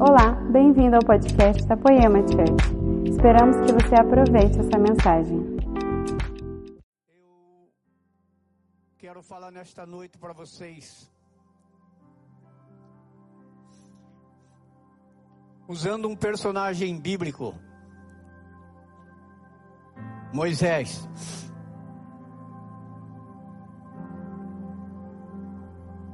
Olá, 0.00 0.30
bem-vindo 0.52 0.94
ao 0.94 1.02
podcast 1.02 1.66
da 1.66 1.76
Poema 1.76 2.20
Church. 2.20 3.10
Esperamos 3.10 3.56
que 3.56 3.72
você 3.72 3.96
aproveite 3.96 4.60
essa 4.60 4.78
mensagem. 4.78 5.38
Eu 8.86 8.96
quero 8.96 9.20
falar 9.24 9.50
nesta 9.50 9.84
noite 9.84 10.16
para 10.16 10.32
vocês. 10.32 11.10
Usando 15.66 16.08
um 16.08 16.14
personagem 16.14 16.96
bíblico, 17.00 17.52
Moisés. 20.32 21.08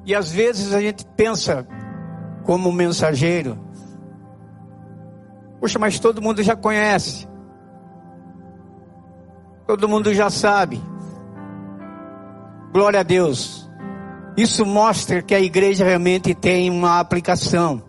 E 0.06 0.14
às 0.14 0.32
vezes 0.32 0.72
a 0.72 0.80
gente 0.80 1.04
pensa 1.08 1.66
como 2.44 2.70
mensageiro, 2.72 3.58
Puxa, 5.64 5.78
mas 5.78 5.98
todo 5.98 6.20
mundo 6.20 6.42
já 6.42 6.54
conhece. 6.54 7.26
Todo 9.66 9.88
mundo 9.88 10.12
já 10.12 10.28
sabe. 10.28 10.78
Glória 12.70 13.00
a 13.00 13.02
Deus. 13.02 13.66
Isso 14.36 14.66
mostra 14.66 15.22
que 15.22 15.34
a 15.34 15.40
igreja 15.40 15.82
realmente 15.82 16.34
tem 16.34 16.68
uma 16.68 17.00
aplicação 17.00 17.82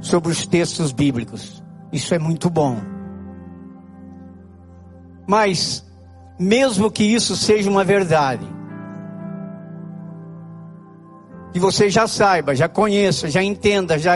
sobre 0.00 0.30
os 0.30 0.46
textos 0.46 0.92
bíblicos. 0.92 1.64
Isso 1.92 2.14
é 2.14 2.18
muito 2.20 2.48
bom. 2.48 2.76
Mas, 5.26 5.84
mesmo 6.38 6.92
que 6.92 7.02
isso 7.02 7.34
seja 7.34 7.68
uma 7.68 7.82
verdade, 7.82 8.46
que 11.52 11.58
você 11.58 11.90
já 11.90 12.06
saiba, 12.06 12.54
já 12.54 12.68
conheça, 12.68 13.28
já 13.28 13.42
entenda, 13.42 13.98
já 13.98 14.14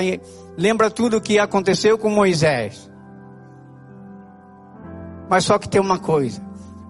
lembra 0.57 0.91
tudo 0.91 1.17
o 1.17 1.21
que 1.21 1.39
aconteceu 1.39 1.99
com 1.99 2.11
Moisés. 2.11 2.91
Mas 5.29 5.45
só 5.45 5.59
que 5.59 5.69
tem 5.69 5.81
uma 5.81 5.99
coisa: 5.99 6.43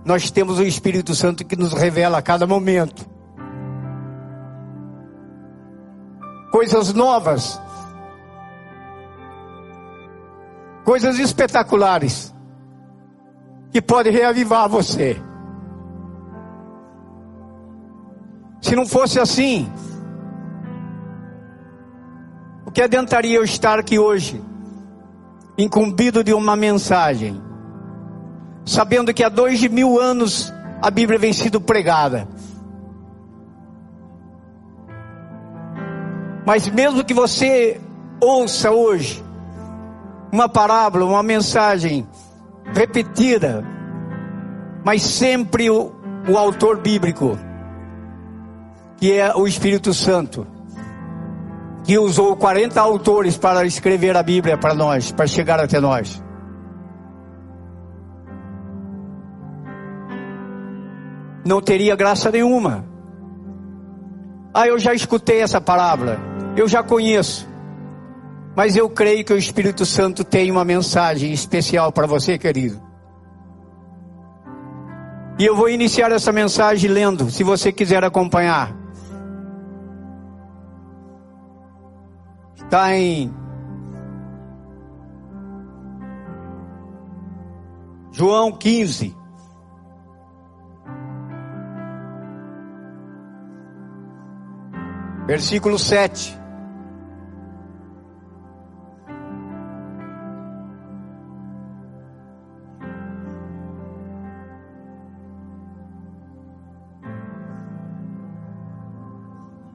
nós 0.04 0.30
temos 0.30 0.58
o 0.58 0.62
Espírito 0.62 1.14
Santo 1.14 1.44
que 1.44 1.56
nos 1.56 1.72
revela 1.72 2.18
a 2.18 2.22
cada 2.22 2.46
momento 2.46 3.12
coisas 6.52 6.92
novas, 6.92 7.60
coisas 10.84 11.18
espetaculares 11.18 12.32
que 13.72 13.80
podem 13.80 14.12
reavivar 14.12 14.68
você. 14.68 15.20
Se 18.60 18.76
não 18.76 18.86
fosse 18.86 19.18
assim, 19.18 19.72
que 22.72 22.80
adiantaria 22.80 23.36
eu 23.36 23.44
estar 23.44 23.78
aqui 23.78 23.98
hoje, 23.98 24.42
incumbido 25.58 26.24
de 26.24 26.32
uma 26.32 26.56
mensagem, 26.56 27.40
sabendo 28.64 29.12
que 29.12 29.22
há 29.22 29.28
dois 29.28 29.62
mil 29.68 30.00
anos 30.00 30.52
a 30.80 30.90
Bíblia 30.90 31.18
vem 31.18 31.32
sido 31.32 31.60
pregada. 31.60 32.26
Mas 36.46 36.68
mesmo 36.68 37.04
que 37.04 37.14
você 37.14 37.80
ouça 38.20 38.70
hoje 38.70 39.22
uma 40.32 40.48
parábola, 40.48 41.04
uma 41.04 41.22
mensagem 41.22 42.06
repetida, 42.74 43.62
mas 44.82 45.02
sempre 45.02 45.68
o, 45.70 45.92
o 46.28 46.38
autor 46.38 46.78
bíblico, 46.78 47.38
que 48.96 49.12
é 49.12 49.34
o 49.36 49.46
Espírito 49.46 49.92
Santo, 49.92 50.46
que 51.84 51.98
usou 51.98 52.36
40 52.36 52.80
autores 52.80 53.36
para 53.36 53.64
escrever 53.64 54.16
a 54.16 54.22
Bíblia 54.22 54.56
para 54.56 54.74
nós, 54.74 55.10
para 55.10 55.26
chegar 55.26 55.58
até 55.58 55.80
nós. 55.80 56.22
Não 61.44 61.60
teria 61.60 61.96
graça 61.96 62.30
nenhuma. 62.30 62.84
Ah, 64.54 64.68
eu 64.68 64.78
já 64.78 64.94
escutei 64.94 65.40
essa 65.40 65.60
palavra, 65.60 66.20
eu 66.56 66.68
já 66.68 66.82
conheço. 66.82 67.50
Mas 68.54 68.76
eu 68.76 68.88
creio 68.88 69.24
que 69.24 69.32
o 69.32 69.38
Espírito 69.38 69.84
Santo 69.86 70.24
tem 70.24 70.50
uma 70.50 70.64
mensagem 70.64 71.32
especial 71.32 71.90
para 71.90 72.06
você, 72.06 72.36
querido. 72.36 72.80
E 75.38 75.44
eu 75.46 75.56
vou 75.56 75.70
iniciar 75.70 76.12
essa 76.12 76.30
mensagem 76.30 76.90
lendo, 76.90 77.30
se 77.30 77.42
você 77.42 77.72
quiser 77.72 78.04
acompanhar. 78.04 78.81
Está 82.72 82.96
em 82.96 83.30
João 88.10 88.50
15. 88.50 89.14
Versículo 95.26 95.78
7. 95.78 96.40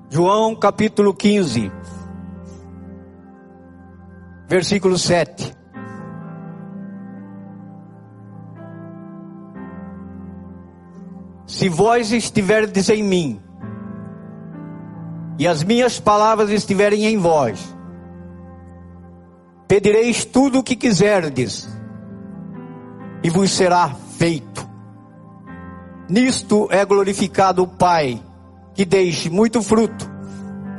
João 0.09 0.56
capítulo 0.56 1.14
15 1.14 1.72
versículo 4.47 4.97
7. 4.97 5.53
Se 11.46 11.69
vós 11.69 12.12
estiverdes 12.12 12.90
em 12.90 13.03
mim, 13.03 13.41
e 15.40 15.47
as 15.47 15.63
minhas 15.63 16.00
palavras 16.00 16.50
estiverem 16.50 17.06
em 17.06 17.18
vós, 17.18 17.75
pedireis 19.68 20.25
tudo 20.25 20.59
o 20.59 20.64
que 20.64 20.75
quiserdes, 20.75 21.69
e 23.24 23.29
vos 23.29 23.52
será 23.52 23.90
feito. 24.18 24.68
Nisto 26.09 26.68
é 26.72 26.85
glorificado 26.85 27.64
o 27.64 27.68
Pai, 27.68 28.22
que 28.74 28.85
deixe 28.85 29.29
muito 29.29 29.62
fruto, 29.62 30.09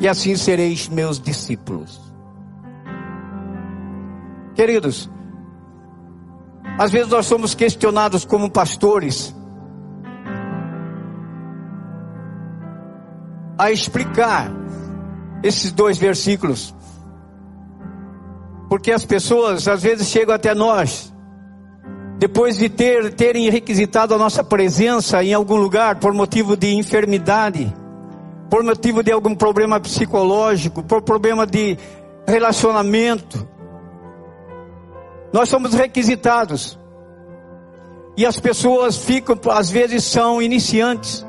e 0.01 0.09
assim 0.09 0.37
sereis 0.37 0.89
meus 0.89 1.21
discípulos. 1.21 2.08
Queridos, 4.59 5.09
às 6.77 6.91
vezes 6.91 7.07
nós 7.07 7.27
somos 7.27 7.55
questionados 7.55 8.25
como 8.25 8.51
pastores 8.51 9.33
a 13.57 13.71
explicar 13.71 14.51
esses 15.45 15.71
dois 15.71 15.97
versículos. 15.97 16.75
Porque 18.69 18.91
as 18.91 19.05
pessoas 19.05 19.69
às 19.69 19.81
vezes 19.81 20.09
chegam 20.09 20.35
até 20.35 20.53
nós 20.57 21.15
depois 22.19 22.59
de 22.59 22.69
ter 22.69 23.15
terem 23.15 23.49
requisitado 23.49 24.13
a 24.13 24.19
nossa 24.19 24.43
presença 24.43 25.23
em 25.23 25.33
algum 25.33 25.55
lugar 25.55 26.01
por 26.01 26.13
motivo 26.13 26.57
de 26.57 26.75
enfermidade, 26.75 27.73
por 28.51 28.65
motivo 28.65 29.05
de 29.05 29.13
algum 29.13 29.37
problema 29.37 29.79
psicológico, 29.79 30.83
por 30.83 31.01
problema 31.03 31.47
de 31.47 31.79
relacionamento, 32.27 33.47
nós 35.33 35.49
somos 35.49 35.75
requisitados. 35.75 36.79
E 38.17 38.27
as 38.27 38.39
pessoas 38.41 38.97
ficam, 38.97 39.39
às 39.51 39.71
vezes 39.71 40.05
são 40.05 40.43
iniciantes. 40.43 41.25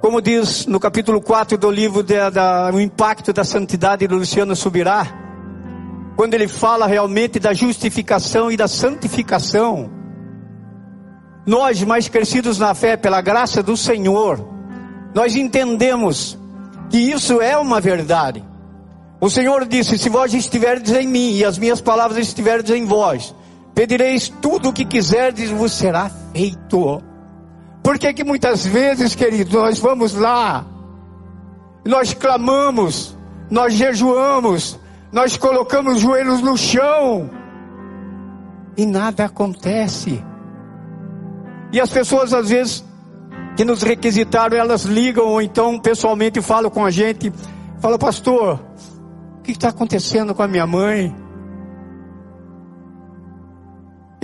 Como 0.00 0.20
diz 0.20 0.66
no 0.66 0.80
capítulo 0.80 1.20
4 1.20 1.56
do 1.56 1.70
livro 1.70 2.02
de, 2.02 2.30
da, 2.30 2.70
O 2.74 2.80
Impacto 2.80 3.32
da 3.32 3.44
Santidade 3.44 4.06
do 4.06 4.16
Luciano 4.16 4.54
Subirá, 4.54 5.06
quando 6.16 6.34
ele 6.34 6.48
fala 6.48 6.86
realmente 6.86 7.38
da 7.38 7.54
justificação 7.54 8.50
e 8.50 8.56
da 8.56 8.68
santificação, 8.68 9.90
nós 11.46 11.82
mais 11.82 12.08
crescidos 12.08 12.58
na 12.58 12.74
fé 12.74 12.96
pela 12.96 13.20
graça 13.20 13.62
do 13.62 13.76
Senhor, 13.76 14.46
nós 15.14 15.36
entendemos 15.36 16.38
que 16.90 16.98
isso 16.98 17.40
é 17.40 17.56
uma 17.56 17.80
verdade. 17.80 18.44
O 19.22 19.30
Senhor 19.30 19.64
disse: 19.68 19.96
Se 19.96 20.08
vós 20.08 20.34
estiverdes 20.34 20.92
em 20.92 21.06
mim 21.06 21.36
e 21.36 21.44
as 21.44 21.56
minhas 21.56 21.80
palavras 21.80 22.18
estiverdes 22.18 22.74
em 22.74 22.84
vós, 22.84 23.32
pedireis 23.72 24.28
tudo 24.28 24.70
o 24.70 24.72
que 24.72 24.84
quiserdes 24.84 25.48
e 25.48 25.54
vos 25.54 25.70
será 25.70 26.10
feito. 26.34 27.00
Por 27.84 28.00
que 28.00 28.12
que 28.12 28.24
muitas 28.24 28.66
vezes, 28.66 29.14
queridos, 29.14 29.54
nós 29.54 29.78
vamos 29.78 30.12
lá, 30.12 30.66
nós 31.84 32.12
clamamos, 32.12 33.16
nós 33.48 33.74
jejuamos, 33.74 34.76
nós 35.12 35.36
colocamos 35.36 35.98
os 35.98 36.00
joelhos 36.00 36.42
no 36.42 36.56
chão 36.56 37.30
e 38.76 38.84
nada 38.84 39.26
acontece. 39.26 40.20
E 41.70 41.80
as 41.80 41.90
pessoas 41.90 42.34
às 42.34 42.48
vezes 42.48 42.84
que 43.56 43.64
nos 43.64 43.82
requisitaram, 43.82 44.56
elas 44.56 44.82
ligam 44.82 45.26
ou 45.26 45.40
então 45.40 45.78
pessoalmente 45.78 46.40
falam 46.42 46.72
com 46.72 46.84
a 46.84 46.90
gente, 46.90 47.32
fala 47.80 47.96
pastor, 47.96 48.58
O 49.42 49.44
que 49.44 49.50
está 49.50 49.70
acontecendo 49.70 50.36
com 50.36 50.42
a 50.44 50.46
minha 50.46 50.64
mãe? 50.68 51.12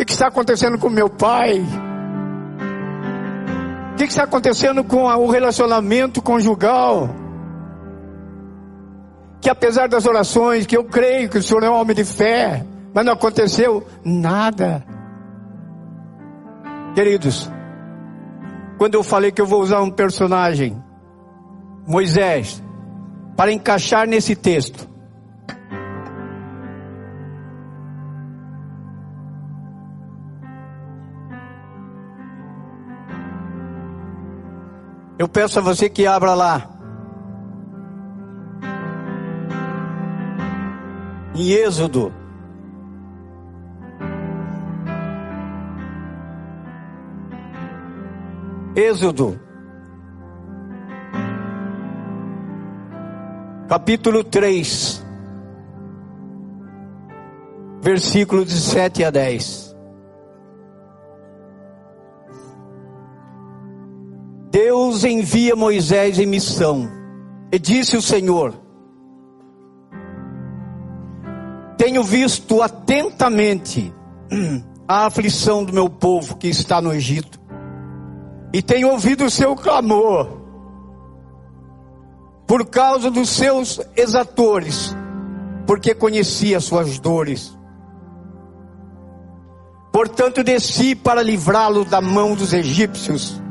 O 0.00 0.04
que 0.04 0.12
está 0.12 0.28
acontecendo 0.28 0.78
com 0.78 0.88
meu 0.88 1.10
pai? 1.10 1.60
O 3.92 3.96
que 3.96 4.04
está 4.04 4.22
acontecendo 4.22 4.84
com 4.84 5.06
o 5.06 5.28
relacionamento 5.28 6.22
conjugal? 6.22 7.10
Que 9.40 9.50
apesar 9.50 9.88
das 9.88 10.06
orações, 10.06 10.66
que 10.66 10.76
eu 10.76 10.84
creio 10.84 11.28
que 11.28 11.38
o 11.38 11.42
Senhor 11.42 11.64
é 11.64 11.68
um 11.68 11.74
homem 11.74 11.96
de 11.96 12.04
fé, 12.04 12.64
mas 12.94 13.04
não 13.04 13.14
aconteceu 13.14 13.84
nada. 14.04 14.84
Queridos, 16.94 17.50
quando 18.78 18.94
eu 18.94 19.02
falei 19.02 19.32
que 19.32 19.42
eu 19.42 19.46
vou 19.46 19.60
usar 19.62 19.80
um 19.80 19.90
personagem, 19.90 20.80
Moisés, 21.84 22.62
para 23.36 23.50
encaixar 23.50 24.06
nesse 24.06 24.36
texto, 24.36 24.88
Eu 35.18 35.28
peço 35.28 35.58
a 35.58 35.62
você 35.62 35.90
que 35.90 36.06
abra 36.06 36.32
lá. 36.32 36.70
Em 41.34 41.50
Êxodo. 41.50 42.12
Êxodo. 48.76 49.40
Capítulo 53.68 54.22
3. 54.22 55.04
Versículos 57.82 58.46
de 58.46 58.60
7 58.60 59.02
a 59.02 59.10
10. 59.10 59.67
Deus 64.50 65.04
envia 65.04 65.54
Moisés 65.54 66.18
em 66.18 66.26
missão. 66.26 66.88
E 67.52 67.58
disse 67.58 67.96
o 67.96 68.02
Senhor: 68.02 68.54
Tenho 71.76 72.02
visto 72.02 72.62
atentamente 72.62 73.92
a 74.88 75.06
aflição 75.06 75.64
do 75.64 75.72
meu 75.72 75.88
povo 75.88 76.36
que 76.36 76.48
está 76.48 76.80
no 76.80 76.92
Egito, 76.92 77.38
e 78.52 78.62
tenho 78.62 78.88
ouvido 78.90 79.24
o 79.24 79.30
seu 79.30 79.54
clamor 79.54 80.38
por 82.46 82.66
causa 82.66 83.10
dos 83.10 83.28
seus 83.28 83.78
exatores, 83.94 84.96
porque 85.66 85.94
conheci 85.94 86.54
as 86.54 86.64
suas 86.64 86.98
dores. 86.98 87.56
Portanto, 89.92 90.42
desci 90.42 90.94
para 90.94 91.22
livrá-lo 91.22 91.84
da 91.84 92.00
mão 92.00 92.34
dos 92.34 92.52
egípcios 92.54 93.42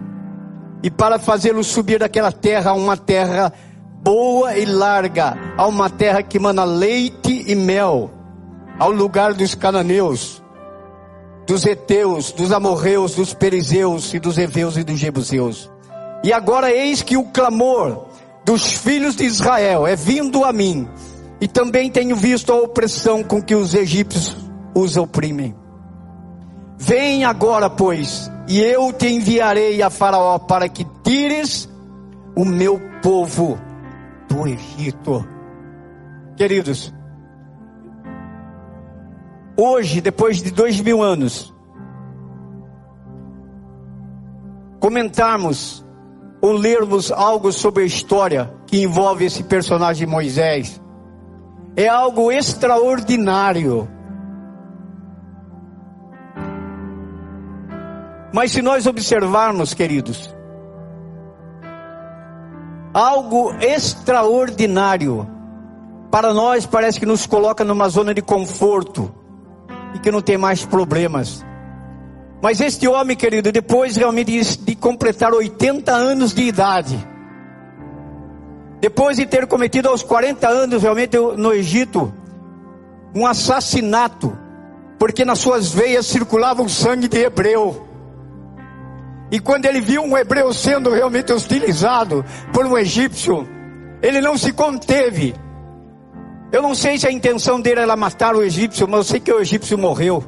e 0.83 0.89
para 0.89 1.19
fazê-lo 1.19 1.63
subir 1.63 2.00
daquela 2.00 2.31
terra 2.31 2.71
a 2.71 2.74
uma 2.74 2.95
terra 2.95 3.51
boa 4.01 4.56
e 4.57 4.65
larga, 4.65 5.38
a 5.57 5.68
uma 5.68 5.89
terra 5.89 6.21
que 6.21 6.39
mana 6.39 6.63
leite 6.63 7.44
e 7.47 7.56
mel, 7.56 8.12
ao 8.79 8.91
lugar 8.91 9.33
dos 9.33 9.56
cananeus, 9.56 10.41
dos 11.45 11.65
heteus, 11.65 12.31
dos 12.31 12.51
amorreus, 12.51 13.15
dos 13.15 13.33
perizeus 13.33 14.13
e 14.13 14.19
dos 14.19 14.38
heveus 14.38 14.77
e 14.77 14.83
dos 14.83 15.00
jebuseus. 15.00 15.69
E 16.24 16.31
agora 16.31 16.71
eis 16.71 17.01
que 17.01 17.18
o 17.18 17.25
clamor 17.25 18.06
dos 18.45 18.71
filhos 18.74 19.15
de 19.15 19.25
Israel 19.25 19.85
é 19.85 19.95
vindo 19.95 20.45
a 20.45 20.53
mim, 20.53 20.88
e 21.41 21.47
também 21.47 21.89
tenho 21.89 22.15
visto 22.15 22.51
a 22.51 22.56
opressão 22.56 23.24
com 23.24 23.41
que 23.41 23.56
os 23.56 23.74
egípcios 23.74 24.35
os 24.74 24.95
oprimem. 24.95 25.56
Vem 26.77 27.25
agora, 27.25 27.69
pois, 27.69 28.31
e 28.47 28.59
eu 28.59 28.94
te 28.94 29.07
enviarei 29.07 29.81
a 29.81 29.89
Faraó 29.89 30.38
para 30.38 30.69
que 30.69 30.85
tires 31.03 31.68
o 32.35 32.45
meu 32.45 32.79
povo 33.01 33.59
do 34.29 34.47
Egito. 34.47 35.27
Queridos, 36.35 36.94
hoje, 39.57 40.01
depois 40.01 40.41
de 40.41 40.51
dois 40.51 40.79
mil 40.79 41.01
anos, 41.01 41.51
comentarmos 44.79 45.83
ou 46.39 46.51
lermos 46.51 47.12
algo 47.12 47.51
sobre 47.51 47.83
a 47.83 47.88
história 47.88 48.53
que 48.68 48.83
envolve 48.83 49.25
esse 49.25 49.44
personagem 49.44 50.06
Moisés, 50.06 50.79
é 51.75 51.88
algo 51.88 52.31
extraordinário. 52.31 53.97
Mas 58.38 58.51
se 58.51 58.62
nós 58.62 58.86
observarmos, 58.86 59.74
queridos, 59.74 60.31
algo 62.94 63.51
extraordinário, 63.60 65.28
para 66.12 66.31
nós 66.36 66.63
parece 66.63 67.00
que 67.00 67.06
nos 67.07 67.25
coloca 67.25 67.63
numa 67.63 67.89
zona 67.89 68.13
de 68.13 68.22
conforto 68.22 69.12
e 69.95 69.98
que 69.98 70.12
não 70.12 70.22
tem 70.22 70.38
mais 70.38 70.63
problemas. 70.63 71.44
Mas 72.39 72.62
este 72.62 72.88
homem, 72.88 73.18
querido, 73.18 73.51
depois 73.51 73.95
realmente 73.95 74.39
de, 74.60 74.75
completar 74.75 75.34
80 75.34 75.92
anos 75.92 76.31
de 76.31 76.44
idade, 76.44 77.07
depois 78.80 79.18
de 79.18 79.25
ter 79.25 79.48
cometido 79.48 79.89
aos 79.89 80.04
40 80.04 80.48
anos 80.48 80.84
realmente 80.84 81.18
no 81.18 81.51
Egito 81.51 82.13
um 83.16 83.25
assassinato, 83.25 84.38
porque 85.00 85.25
nas 85.25 85.39
suas 85.39 85.72
veias 85.72 86.06
circulava 86.06 86.62
o 86.62 86.69
sangue 86.69 87.07
de 87.07 87.18
hebreu. 87.18 87.87
E 89.29 89.39
quando 89.39 89.65
ele 89.65 89.81
viu 89.81 90.03
um 90.03 90.18
hebreu 90.18 90.53
sendo 90.53 90.91
realmente 90.91 91.33
hostilizado 91.33 92.24
por 92.53 92.65
um 92.65 92.77
egípcio, 92.77 93.47
ele 94.01 94.21
não 94.21 94.38
se 94.38 94.53
conteve. 94.53 95.35
Eu 96.51 96.62
não 96.62 96.74
sei 96.74 96.97
se 96.97 97.07
a 97.07 97.12
intenção 97.12 97.59
dele 97.59 97.81
era 97.81 97.95
matar 97.95 98.35
o 98.35 98.41
egípcio, 98.41 98.88
mas 98.88 99.00
eu 99.00 99.03
sei 99.03 99.19
que 99.19 99.31
o 99.31 99.39
egípcio 99.39 99.77
morreu. 99.77 100.24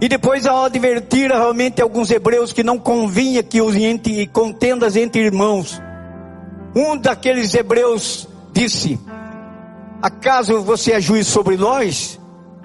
E 0.00 0.08
depois, 0.08 0.46
ao 0.46 0.64
advertir 0.64 1.30
realmente 1.30 1.80
alguns 1.82 2.10
hebreus 2.10 2.52
que 2.52 2.62
não 2.62 2.78
convinha 2.78 3.42
que 3.42 3.60
os 3.60 3.76
entre, 3.76 4.26
contendas 4.28 4.96
entre 4.96 5.22
irmãos, 5.22 5.80
um 6.74 6.96
daqueles 6.96 7.54
hebreus 7.54 8.26
disse: 8.52 8.98
Acaso 10.02 10.62
você 10.62 10.92
é 10.92 11.00
juiz 11.00 11.26
sobre 11.26 11.56
nós? 11.56 12.18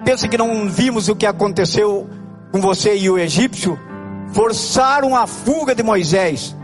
Pensa 0.04 0.26
que 0.26 0.38
não 0.38 0.68
vimos 0.68 1.08
o 1.08 1.16
que 1.16 1.26
aconteceu 1.26 2.08
com 2.50 2.60
você 2.60 2.96
e 2.96 3.08
o 3.10 3.18
egípcio? 3.18 3.78
Forçaram 4.32 5.16
a 5.16 5.26
fuga 5.26 5.74
de 5.74 5.82
Moisés. 5.82 6.56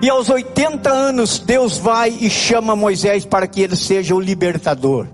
E 0.00 0.10
aos 0.10 0.28
80 0.28 0.90
anos, 0.90 1.38
Deus 1.38 1.78
vai 1.78 2.10
e 2.10 2.28
chama 2.28 2.74
Moisés 2.74 3.24
para 3.24 3.46
que 3.46 3.60
ele 3.60 3.76
seja 3.76 4.14
o 4.14 4.20
libertador. 4.20 5.06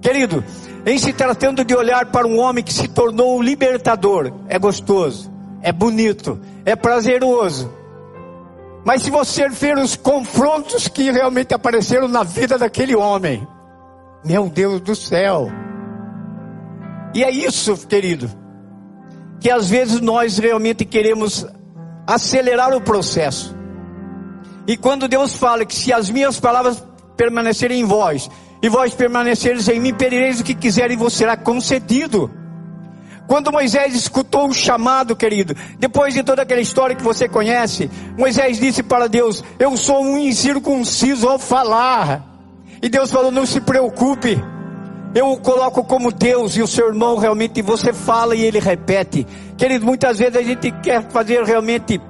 Querido, 0.00 0.42
em 0.86 0.98
se 0.98 1.12
tratando 1.12 1.64
de 1.64 1.74
olhar 1.74 2.06
para 2.06 2.26
um 2.26 2.38
homem 2.38 2.64
que 2.64 2.72
se 2.72 2.88
tornou 2.88 3.38
o 3.38 3.42
libertador, 3.42 4.32
é 4.48 4.58
gostoso, 4.58 5.30
é 5.62 5.72
bonito, 5.72 6.40
é 6.64 6.74
prazeroso. 6.74 7.72
Mas 8.84 9.02
se 9.02 9.10
você 9.10 9.48
ver 9.48 9.78
os 9.78 9.96
confrontos 9.96 10.88
que 10.88 11.10
realmente 11.10 11.54
apareceram 11.54 12.06
na 12.06 12.22
vida 12.22 12.58
daquele 12.58 12.94
homem, 12.94 13.46
meu 14.24 14.48
Deus 14.48 14.80
do 14.80 14.94
céu. 14.94 15.50
E 17.14 17.24
é 17.24 17.30
isso, 17.30 17.86
querido 17.86 18.43
que 19.40 19.50
às 19.50 19.68
vezes 19.68 20.00
nós 20.00 20.38
realmente 20.38 20.84
queremos 20.84 21.46
acelerar 22.06 22.74
o 22.74 22.80
processo. 22.80 23.54
E 24.66 24.76
quando 24.76 25.08
Deus 25.08 25.34
fala 25.34 25.64
que 25.64 25.74
se 25.74 25.92
as 25.92 26.08
minhas 26.08 26.40
palavras 26.40 26.82
permanecerem 27.16 27.80
em 27.80 27.84
vós, 27.84 28.30
e 28.62 28.68
vós 28.68 28.94
permanecereis 28.94 29.68
em 29.68 29.78
mim, 29.78 29.92
pedireis 29.92 30.40
o 30.40 30.44
que 30.44 30.54
quiserem 30.54 30.96
e 30.96 30.98
vos 30.98 31.12
será 31.12 31.36
concedido. 31.36 32.30
Quando 33.26 33.52
Moisés 33.52 33.94
escutou 33.94 34.48
o 34.48 34.54
chamado, 34.54 35.16
querido, 35.16 35.54
depois 35.78 36.14
de 36.14 36.22
toda 36.22 36.42
aquela 36.42 36.60
história 36.60 36.96
que 36.96 37.02
você 37.02 37.28
conhece, 37.28 37.90
Moisés 38.18 38.58
disse 38.58 38.82
para 38.82 39.08
Deus: 39.08 39.44
Eu 39.58 39.76
sou 39.76 40.02
um 40.02 40.18
incircunciso 40.18 41.28
ao 41.28 41.38
falar. 41.38 42.22
E 42.82 42.88
Deus 42.88 43.10
falou: 43.10 43.30
Não 43.30 43.46
se 43.46 43.60
preocupe, 43.60 44.42
eu 45.14 45.30
o 45.30 45.36
coloco 45.36 45.84
como 45.84 46.10
Deus 46.10 46.56
e 46.56 46.62
o 46.62 46.66
seu 46.66 46.88
irmão 46.88 47.16
realmente 47.16 47.62
você 47.62 47.92
fala 47.92 48.34
e 48.34 48.42
ele 48.42 48.58
repete. 48.58 49.26
Querido, 49.56 49.86
muitas 49.86 50.18
vezes 50.18 50.36
a 50.36 50.42
gente 50.42 50.70
quer 50.82 51.08
fazer 51.08 51.44
realmente 51.44 52.00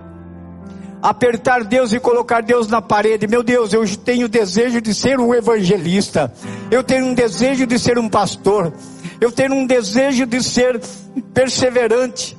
apertar 1.03 1.65
Deus 1.65 1.93
e 1.93 2.01
colocar 2.01 2.43
Deus 2.43 2.67
na 2.67 2.81
parede. 2.81 3.27
Meu 3.27 3.43
Deus, 3.43 3.75
eu 3.75 3.85
tenho 3.99 4.27
desejo 4.27 4.81
de 4.81 4.95
ser 4.95 5.21
um 5.21 5.35
evangelista. 5.35 6.33
Eu 6.71 6.83
tenho 6.83 7.05
um 7.05 7.13
desejo 7.13 7.67
de 7.67 7.79
ser 7.79 7.99
um 7.99 8.09
pastor. 8.09 8.73
Eu 9.21 9.31
tenho 9.31 9.55
um 9.55 9.67
desejo 9.67 10.25
de 10.25 10.43
ser 10.43 10.81
perseverante. 11.35 12.35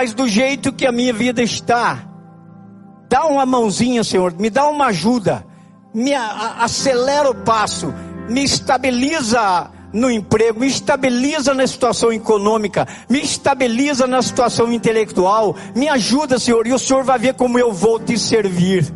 Mas 0.00 0.14
do 0.14 0.26
jeito 0.26 0.72
que 0.72 0.86
a 0.86 0.92
minha 0.92 1.12
vida 1.12 1.42
está. 1.42 2.08
Dá 3.06 3.26
uma 3.26 3.44
mãozinha, 3.44 4.02
Senhor, 4.02 4.32
me 4.32 4.48
dá 4.48 4.66
uma 4.66 4.86
ajuda, 4.86 5.44
me 5.92 6.14
acelera 6.14 7.28
o 7.28 7.34
passo, 7.34 7.92
me 8.26 8.42
estabiliza 8.42 9.70
no 9.92 10.10
emprego, 10.10 10.60
me 10.60 10.68
estabiliza 10.68 11.52
na 11.52 11.66
situação 11.66 12.10
econômica, 12.10 12.88
me 13.10 13.20
estabiliza 13.20 14.06
na 14.06 14.22
situação 14.22 14.72
intelectual, 14.72 15.54
me 15.76 15.86
ajuda, 15.86 16.38
Senhor, 16.38 16.66
e 16.66 16.72
o 16.72 16.78
Senhor 16.78 17.04
vai 17.04 17.18
ver 17.18 17.34
como 17.34 17.58
eu 17.58 17.70
vou 17.70 18.00
te 18.00 18.16
servir. 18.16 18.90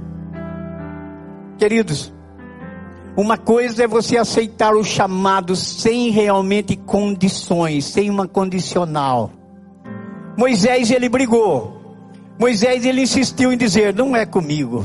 Queridos, 1.58 2.14
uma 3.14 3.36
coisa 3.36 3.84
é 3.84 3.86
você 3.86 4.16
aceitar 4.16 4.74
o 4.74 4.82
chamado 4.82 5.54
sem 5.54 6.08
realmente 6.08 6.74
condições, 6.76 7.84
sem 7.84 8.08
uma 8.08 8.26
condicional. 8.26 9.43
Moisés 10.36 10.90
ele 10.90 11.08
brigou. 11.08 11.80
Moisés 12.38 12.84
ele 12.84 13.02
insistiu 13.02 13.52
em 13.52 13.56
dizer: 13.56 13.94
não 13.94 14.14
é 14.16 14.26
comigo. 14.26 14.84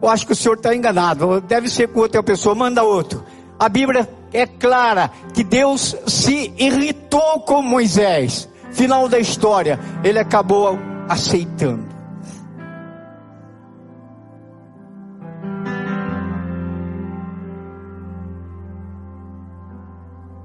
Eu 0.00 0.08
acho 0.08 0.26
que 0.26 0.32
o 0.32 0.36
senhor 0.36 0.56
está 0.56 0.74
enganado. 0.74 1.40
Deve 1.40 1.68
ser 1.68 1.88
com 1.88 2.00
outra 2.00 2.22
pessoa. 2.22 2.54
Manda 2.54 2.82
outro. 2.82 3.24
A 3.58 3.68
Bíblia 3.68 4.08
é 4.32 4.46
clara 4.46 5.10
que 5.32 5.42
Deus 5.42 5.96
se 6.06 6.52
irritou 6.58 7.40
com 7.40 7.62
Moisés. 7.62 8.48
Final 8.70 9.08
da 9.08 9.18
história, 9.18 9.80
ele 10.04 10.18
acabou 10.18 10.78
aceitando. 11.08 11.96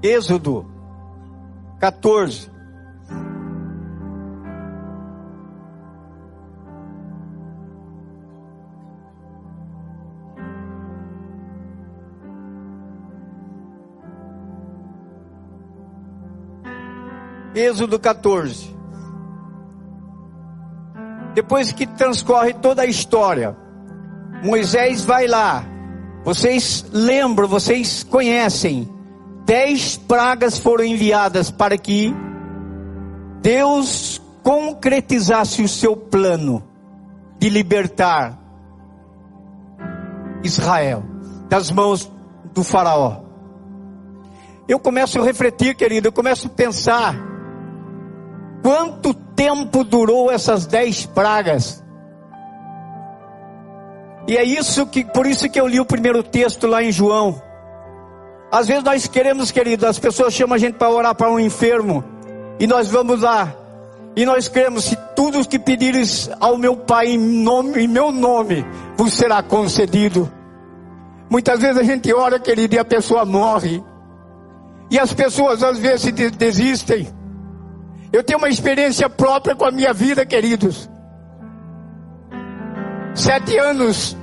Êxodo 0.02 0.66
14. 1.78 2.51
Êxodo 17.54 17.98
14. 17.98 18.74
Depois 21.34 21.72
que 21.72 21.86
transcorre 21.86 22.54
toda 22.54 22.82
a 22.82 22.86
história, 22.86 23.56
Moisés 24.42 25.04
vai 25.04 25.26
lá. 25.26 25.64
Vocês 26.24 26.84
lembram, 26.92 27.48
vocês 27.48 28.02
conhecem. 28.02 28.88
Dez 29.44 29.96
pragas 29.96 30.58
foram 30.58 30.84
enviadas 30.84 31.50
para 31.50 31.76
que 31.76 32.14
Deus 33.42 34.20
concretizasse 34.42 35.62
o 35.62 35.68
seu 35.68 35.96
plano 35.96 36.62
de 37.38 37.48
libertar 37.48 38.38
Israel 40.42 41.04
das 41.48 41.70
mãos 41.70 42.10
do 42.54 42.62
Faraó. 42.62 43.20
Eu 44.68 44.78
começo 44.78 45.20
a 45.20 45.24
refletir, 45.24 45.74
querido, 45.74 46.08
eu 46.08 46.12
começo 46.12 46.46
a 46.46 46.50
pensar 46.50 47.31
Quanto 48.62 49.12
tempo 49.12 49.82
durou 49.82 50.30
essas 50.30 50.66
dez 50.66 51.04
pragas? 51.04 51.82
E 54.26 54.36
é 54.36 54.44
isso 54.44 54.86
que, 54.86 55.04
por 55.04 55.26
isso 55.26 55.48
que 55.50 55.60
eu 55.60 55.66
li 55.66 55.80
o 55.80 55.84
primeiro 55.84 56.22
texto 56.22 56.66
lá 56.66 56.82
em 56.82 56.92
João. 56.92 57.42
Às 58.50 58.68
vezes 58.68 58.84
nós 58.84 59.06
queremos, 59.06 59.50
querido, 59.50 59.86
as 59.86 59.98
pessoas 59.98 60.32
chamam 60.32 60.54
a 60.54 60.58
gente 60.58 60.74
para 60.74 60.90
orar 60.90 61.14
para 61.14 61.30
um 61.30 61.40
enfermo, 61.40 62.04
e 62.60 62.66
nós 62.66 62.88
vamos 62.88 63.22
lá, 63.22 63.52
e 64.14 64.26
nós 64.26 64.46
queremos, 64.46 64.84
se 64.84 64.96
tudo 65.16 65.46
que 65.46 65.58
pedires 65.58 66.30
ao 66.38 66.58
meu 66.58 66.76
Pai 66.76 67.08
em, 67.08 67.18
nome, 67.18 67.82
em 67.82 67.88
meu 67.88 68.12
nome, 68.12 68.64
vos 68.96 69.14
será 69.14 69.42
concedido. 69.42 70.30
Muitas 71.30 71.60
vezes 71.60 71.78
a 71.78 71.82
gente 71.82 72.12
ora, 72.12 72.38
querido, 72.38 72.74
e 72.74 72.78
a 72.78 72.84
pessoa 72.84 73.24
morre. 73.24 73.82
E 74.90 74.98
as 74.98 75.14
pessoas 75.14 75.62
às 75.62 75.78
vezes 75.78 76.12
desistem. 76.32 77.08
Eu 78.12 78.22
tenho 78.22 78.38
uma 78.38 78.48
experiência 78.50 79.08
própria 79.08 79.56
com 79.56 79.64
a 79.64 79.70
minha 79.70 79.92
vida, 79.94 80.26
queridos. 80.26 80.88
Sete 83.14 83.56
anos, 83.56 84.16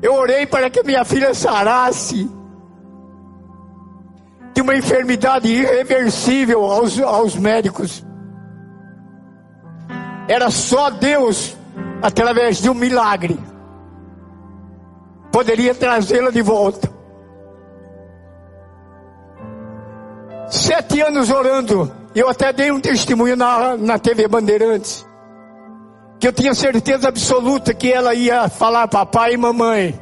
eu 0.00 0.14
orei 0.14 0.46
para 0.46 0.70
que 0.70 0.82
minha 0.84 1.04
filha 1.04 1.34
sarasse 1.34 2.30
de 4.54 4.60
uma 4.60 4.76
enfermidade 4.76 5.48
irreversível 5.48 6.64
aos, 6.64 7.00
aos 7.00 7.34
médicos. 7.34 8.04
Era 10.28 10.48
só 10.48 10.88
Deus, 10.90 11.56
através 12.00 12.58
de 12.58 12.70
um 12.70 12.74
milagre, 12.74 13.38
poderia 15.32 15.74
trazê-la 15.74 16.30
de 16.30 16.42
volta. 16.42 16.88
Sete 20.48 21.00
anos 21.00 21.30
orando 21.30 22.01
eu 22.14 22.28
até 22.28 22.52
dei 22.52 22.70
um 22.70 22.80
testemunho 22.80 23.36
na, 23.36 23.76
na 23.76 23.98
TV 23.98 24.28
Bandeirantes. 24.28 25.06
Que 26.20 26.28
eu 26.28 26.32
tinha 26.32 26.54
certeza 26.54 27.08
absoluta 27.08 27.74
que 27.74 27.92
ela 27.92 28.14
ia 28.14 28.48
falar 28.48 28.86
papai 28.86 29.34
e 29.34 29.36
mamãe. 29.36 29.98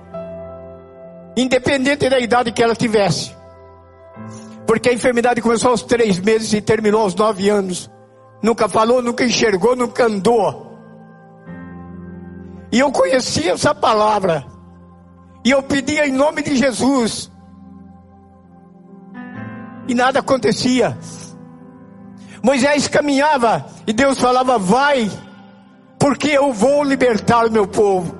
Independente 1.37 2.09
da 2.09 2.19
idade 2.19 2.53
que 2.53 2.63
ela 2.63 2.75
tivesse. 2.75 3.35
Porque 4.67 4.89
a 4.89 4.93
enfermidade 4.93 5.41
começou 5.41 5.71
aos 5.71 5.83
três 5.83 6.19
meses 6.19 6.53
e 6.53 6.61
terminou 6.61 7.03
aos 7.03 7.15
nove 7.15 7.49
anos. 7.49 7.91
Nunca 8.43 8.69
falou, 8.69 9.01
nunca 9.01 9.25
enxergou, 9.25 9.77
nunca 9.77 10.07
andou. 10.07 10.71
E 12.73 12.79
eu 12.79 12.91
conhecia 12.91 13.53
essa 13.53 13.75
palavra. 13.75 14.45
E 15.45 15.51
eu 15.51 15.63
pedia 15.63 16.07
em 16.07 16.13
nome 16.13 16.43
de 16.43 16.57
Jesus. 16.57 17.31
E 19.89 19.95
nada 19.95 20.21
acontecia. 20.21 20.97
Moisés 22.43 22.89
caminhava 22.89 23.67
e 23.87 23.93
Deus 23.93 24.19
falava: 24.19 24.59
Vai, 24.59 25.11
porque 25.99 26.29
eu 26.29 26.53
vou 26.53 26.83
libertar 26.83 27.47
o 27.47 27.53
meu 27.53 27.67
povo. 27.67 28.19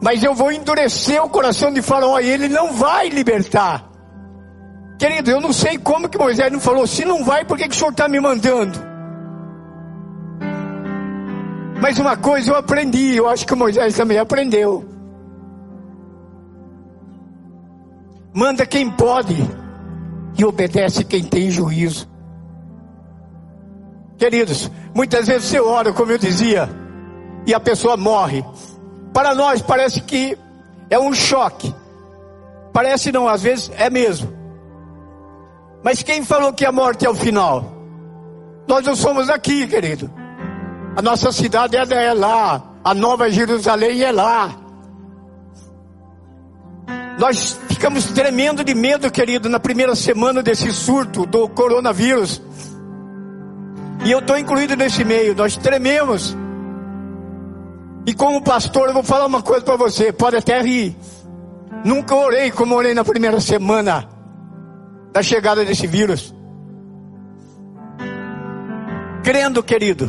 Mas 0.00 0.22
eu 0.22 0.34
vou 0.34 0.52
endurecer 0.52 1.22
o 1.22 1.28
coração 1.28 1.72
de 1.72 1.80
Faraó 1.80 2.18
e 2.20 2.28
ele 2.28 2.48
não 2.48 2.72
vai 2.72 3.08
libertar. 3.08 3.88
Querido, 4.98 5.30
eu 5.30 5.40
não 5.40 5.52
sei 5.52 5.78
como 5.78 6.08
que 6.08 6.18
Moisés 6.18 6.52
não 6.52 6.60
falou: 6.60 6.86
Se 6.86 7.04
não 7.04 7.24
vai, 7.24 7.44
por 7.44 7.56
que, 7.56 7.68
que 7.68 7.74
o 7.74 7.78
senhor 7.78 7.90
está 7.90 8.08
me 8.08 8.20
mandando? 8.20 8.78
Mas 11.80 11.98
uma 11.98 12.16
coisa 12.16 12.50
eu 12.50 12.56
aprendi, 12.56 13.16
eu 13.16 13.28
acho 13.28 13.46
que 13.46 13.54
Moisés 13.54 13.94
também 13.94 14.18
aprendeu. 14.18 14.84
Manda 18.34 18.66
quem 18.66 18.90
pode 18.90 19.36
e 20.38 20.44
obedece 20.44 21.04
quem 21.04 21.22
tem 21.22 21.50
juízo. 21.50 22.15
Queridos, 24.18 24.70
muitas 24.94 25.26
vezes 25.26 25.48
você 25.48 25.60
ora, 25.60 25.92
como 25.92 26.12
eu 26.12 26.18
dizia, 26.18 26.68
e 27.46 27.52
a 27.52 27.60
pessoa 27.60 27.96
morre. 27.96 28.44
Para 29.12 29.34
nós 29.34 29.60
parece 29.62 30.00
que 30.00 30.36
é 30.88 30.98
um 30.98 31.12
choque. 31.12 31.74
Parece 32.72 33.12
não, 33.12 33.28
às 33.28 33.42
vezes 33.42 33.70
é 33.76 33.88
mesmo. 33.90 34.32
Mas 35.82 36.02
quem 36.02 36.24
falou 36.24 36.52
que 36.52 36.64
a 36.64 36.72
morte 36.72 37.06
é 37.06 37.10
o 37.10 37.14
final? 37.14 37.72
Nós 38.66 38.84
não 38.84 38.96
somos 38.96 39.30
aqui, 39.30 39.66
querido. 39.66 40.10
A 40.96 41.02
nossa 41.02 41.30
cidade 41.30 41.76
é 41.76 42.12
lá. 42.12 42.62
A 42.82 42.94
nova 42.94 43.30
Jerusalém 43.30 44.02
é 44.02 44.10
lá. 44.10 44.56
Nós 47.18 47.58
ficamos 47.68 48.06
tremendo 48.06 48.62
de 48.62 48.74
medo, 48.74 49.10
querido, 49.10 49.48
na 49.48 49.58
primeira 49.58 49.94
semana 49.94 50.42
desse 50.42 50.70
surto 50.72 51.24
do 51.24 51.48
coronavírus. 51.48 52.42
E 54.06 54.10
eu 54.12 54.20
estou 54.20 54.38
incluído 54.38 54.76
nesse 54.76 55.04
meio. 55.04 55.34
Nós 55.34 55.56
trememos. 55.56 56.36
E 58.06 58.14
como 58.14 58.40
pastor, 58.40 58.86
eu 58.86 58.94
vou 58.94 59.02
falar 59.02 59.26
uma 59.26 59.42
coisa 59.42 59.64
para 59.64 59.74
você. 59.74 60.12
Pode 60.12 60.36
até 60.36 60.62
rir. 60.62 60.96
Nunca 61.84 62.14
orei 62.14 62.52
como 62.52 62.76
orei 62.76 62.94
na 62.94 63.04
primeira 63.04 63.40
semana 63.40 64.08
da 65.12 65.24
chegada 65.24 65.64
desse 65.64 65.88
vírus. 65.88 66.32
Crendo, 69.24 69.60
querido, 69.60 70.08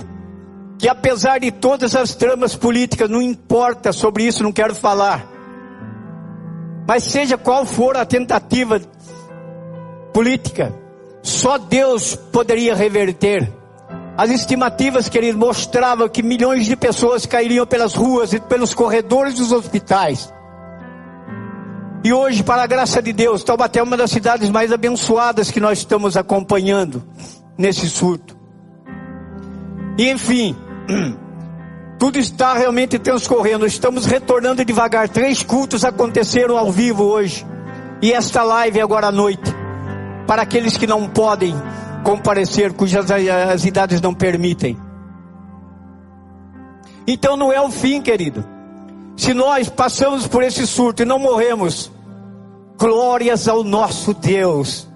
que 0.77 0.87
apesar 0.87 1.39
de 1.39 1.49
todas 1.51 1.95
as 1.95 2.13
tramas 2.13 2.55
políticas, 2.55 3.09
não 3.09 3.19
importa 3.19 3.91
sobre 3.91 4.25
isso, 4.25 4.43
não 4.43 4.51
quero 4.51 4.75
falar. 4.75 5.25
Mas 6.87 7.03
seja 7.03 7.35
qual 7.35 7.65
for 7.65 7.97
a 7.97 8.05
tentativa 8.05 8.79
política, 10.13 10.71
só 11.23 11.57
Deus 11.57 12.15
poderia 12.15 12.75
reverter. 12.75 13.56
As 14.17 14.31
estimativas, 14.31 15.07
querido, 15.07 15.37
mostravam 15.37 16.09
que 16.09 16.23
milhões 16.23 16.65
de 16.65 16.75
pessoas 16.75 17.27
cairiam 17.27 17.67
pelas 17.67 17.93
ruas 17.93 18.33
e 18.33 18.39
pelos 18.39 18.73
corredores 18.73 19.35
dos 19.35 19.51
hospitais. 19.51 20.33
E 22.03 22.11
hoje, 22.11 22.41
para 22.41 22.63
a 22.63 22.67
graça 22.67 22.99
de 22.99 23.13
Deus, 23.13 23.43
Taubaté 23.43 23.79
é 23.79 23.83
uma 23.83 23.95
das 23.95 24.09
cidades 24.09 24.49
mais 24.49 24.71
abençoadas 24.71 25.51
que 25.51 25.59
nós 25.59 25.77
estamos 25.77 26.17
acompanhando 26.17 27.03
nesse 27.55 27.87
surto. 27.87 28.35
E 29.99 30.09
enfim, 30.09 30.55
tudo 31.99 32.17
está 32.17 32.53
realmente 32.53 32.97
transcorrendo. 32.97 33.67
Estamos 33.67 34.07
retornando 34.07 34.65
devagar. 34.65 35.09
Três 35.09 35.43
cultos 35.43 35.85
aconteceram 35.85 36.57
ao 36.57 36.71
vivo 36.71 37.03
hoje. 37.03 37.45
E 38.01 38.13
esta 38.13 38.41
live 38.41 38.81
agora 38.81 39.07
à 39.07 39.11
noite. 39.11 39.53
Para 40.25 40.41
aqueles 40.41 40.75
que 40.75 40.87
não 40.87 41.07
podem 41.07 41.53
comparecer, 42.07 42.71
cujas 42.71 43.11
as 43.11 43.65
idades 43.65 43.99
não 43.99 44.13
permitem. 44.13 44.77
Então 47.05 47.35
não 47.35 47.51
é 47.51 47.59
o 47.59 47.69
fim, 47.69 48.01
querido. 48.01 48.45
Se 49.17 49.33
nós 49.33 49.67
passamos 49.67 50.25
por 50.25 50.41
esse 50.41 50.65
surto 50.65 51.01
e 51.01 51.05
não 51.05 51.19
morremos, 51.19 51.91
glórias 52.79 53.49
ao 53.49 53.61
nosso 53.61 54.13
Deus, 54.13 54.87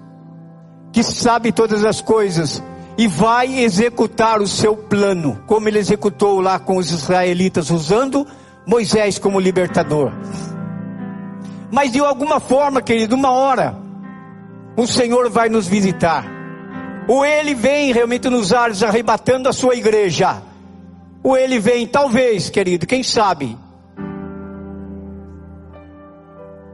que 0.90 1.02
sabe 1.02 1.52
todas 1.52 1.84
as 1.84 2.00
coisas 2.00 2.62
e 2.96 3.06
vai 3.06 3.58
executar 3.58 4.40
o 4.40 4.48
seu 4.48 4.74
plano, 4.74 5.38
como 5.46 5.68
ele 5.68 5.78
executou 5.78 6.40
lá 6.40 6.58
com 6.58 6.78
os 6.78 6.90
israelitas, 6.90 7.68
usando 7.68 8.26
Moisés 8.66 9.18
como 9.18 9.38
libertador. 9.38 10.12
Mas 11.70 11.92
de 11.92 11.98
alguma 11.98 12.40
forma, 12.40 12.80
querido, 12.80 13.14
uma 13.14 13.32
hora, 13.32 13.76
o 14.78 14.86
Senhor 14.86 15.28
vai 15.28 15.50
nos 15.50 15.66
visitar. 15.66 16.40
Ou 17.08 17.24
ele 17.24 17.54
vem 17.54 17.92
realmente 17.92 18.28
nos 18.28 18.52
ares 18.52 18.82
arrebatando 18.82 19.48
a 19.48 19.52
sua 19.52 19.74
igreja. 19.74 20.42
Ou 21.22 21.36
ele 21.36 21.58
vem, 21.58 21.86
talvez, 21.86 22.50
querido, 22.50 22.86
quem 22.86 23.02
sabe, 23.02 23.56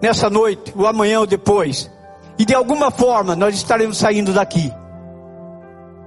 nessa 0.00 0.30
noite, 0.30 0.72
ou 0.76 0.86
amanhã 0.86 1.20
ou 1.20 1.26
depois. 1.26 1.90
E 2.38 2.44
de 2.44 2.54
alguma 2.54 2.90
forma 2.90 3.34
nós 3.34 3.54
estaremos 3.54 3.98
saindo 3.98 4.32
daqui. 4.32 4.72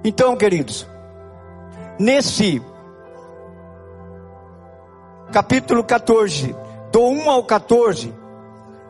Então, 0.03 0.35
queridos, 0.35 0.87
nesse 1.99 2.61
capítulo 5.31 5.83
14, 5.83 6.55
do 6.91 7.01
1 7.01 7.29
ao 7.29 7.43
14, 7.43 8.13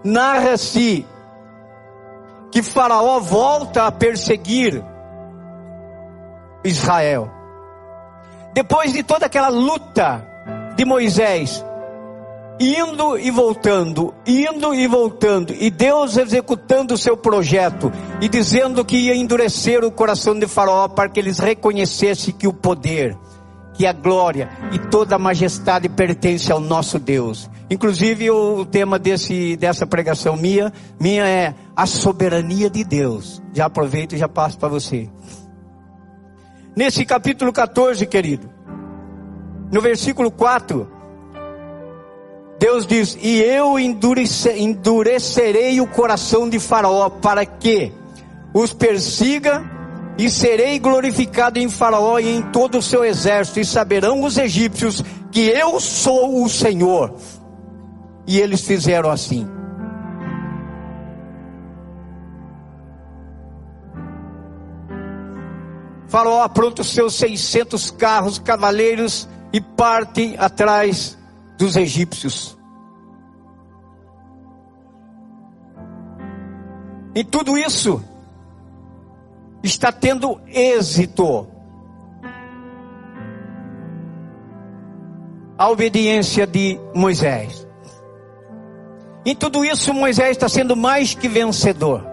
narra-se 0.03 1.05
que 2.51 2.63
Faraó 2.63 3.19
volta 3.19 3.85
a 3.85 3.91
perseguir 3.91 4.83
Israel. 6.63 7.29
Depois 8.53 8.93
de 8.93 9.03
toda 9.03 9.25
aquela 9.25 9.49
luta 9.49 10.27
de 10.75 10.85
Moisés, 10.85 11.63
indo 12.59 13.17
e 13.17 13.31
voltando, 13.31 14.13
indo 14.25 14.75
e 14.75 14.85
voltando, 14.87 15.53
e 15.57 15.71
Deus 15.71 16.17
executando 16.17 16.93
o 16.93 16.97
seu 16.97 17.17
projeto 17.17 17.91
e 18.21 18.29
dizendo 18.29 18.85
que 18.85 18.97
ia 18.97 19.15
endurecer 19.15 19.83
o 19.83 19.91
coração 19.91 20.37
de 20.37 20.47
Faraó 20.47 20.87
para 20.87 21.09
que 21.09 21.19
eles 21.19 21.39
reconhecessem 21.39 22.33
que 22.33 22.47
o 22.47 22.53
poder, 22.53 23.17
que 23.73 23.87
a 23.87 23.93
glória 23.93 24.49
e 24.71 24.77
toda 24.77 25.15
a 25.15 25.19
majestade 25.19 25.89
pertence 25.89 26.51
ao 26.51 26.59
nosso 26.59 26.99
Deus. 26.99 27.49
Inclusive 27.69 28.29
o 28.29 28.65
tema 28.65 28.99
desse, 28.99 29.55
dessa 29.55 29.87
pregação 29.87 30.35
minha, 30.35 30.71
minha 30.99 31.25
é 31.25 31.55
a 31.75 31.85
soberania 31.85 32.69
de 32.69 32.83
Deus. 32.83 33.41
Já 33.53 33.65
aproveito 33.65 34.13
e 34.13 34.17
já 34.17 34.27
passo 34.27 34.57
para 34.59 34.69
você. 34.69 35.09
Nesse 36.75 37.05
capítulo 37.05 37.51
14, 37.51 38.05
querido, 38.05 38.49
no 39.71 39.81
versículo 39.81 40.31
4, 40.31 40.89
Deus 42.57 42.87
diz: 42.87 43.17
E 43.21 43.41
eu 43.41 43.77
endurecerei 43.77 45.81
o 45.81 45.87
coração 45.87 46.47
de 46.47 46.59
Faraó 46.59 47.09
para 47.09 47.45
que 47.45 47.91
os 48.53 48.73
persiga, 48.73 49.69
e 50.17 50.29
serei 50.29 50.79
glorificado 50.79 51.59
em 51.59 51.69
Faraó 51.69 52.19
e 52.19 52.29
em 52.29 52.41
todo 52.41 52.77
o 52.77 52.81
seu 52.81 53.03
exército, 53.03 53.59
e 53.59 53.65
saberão 53.65 54.23
os 54.23 54.37
egípcios 54.37 55.03
que 55.29 55.47
eu 55.47 55.77
sou 55.79 56.41
o 56.41 56.47
Senhor. 56.47 57.15
E 58.25 58.39
eles 58.39 58.61
fizeram 58.61 59.09
assim. 59.09 59.60
Faraó 66.11 66.41
apronta 66.41 66.81
os 66.81 66.89
seus 66.89 67.15
600 67.15 67.89
carros, 67.89 68.37
cavaleiros 68.37 69.29
e 69.53 69.61
parte 69.61 70.35
atrás 70.37 71.17
dos 71.57 71.77
egípcios. 71.77 72.57
E 77.15 77.23
tudo 77.23 77.57
isso 77.57 78.03
está 79.63 79.89
tendo 79.89 80.41
êxito. 80.47 81.47
A 85.57 85.69
obediência 85.69 86.45
de 86.45 86.77
Moisés. 86.93 87.65
Em 89.25 89.33
tudo 89.33 89.63
isso, 89.63 89.93
Moisés 89.93 90.31
está 90.31 90.49
sendo 90.49 90.75
mais 90.75 91.15
que 91.15 91.29
vencedor. 91.29 92.10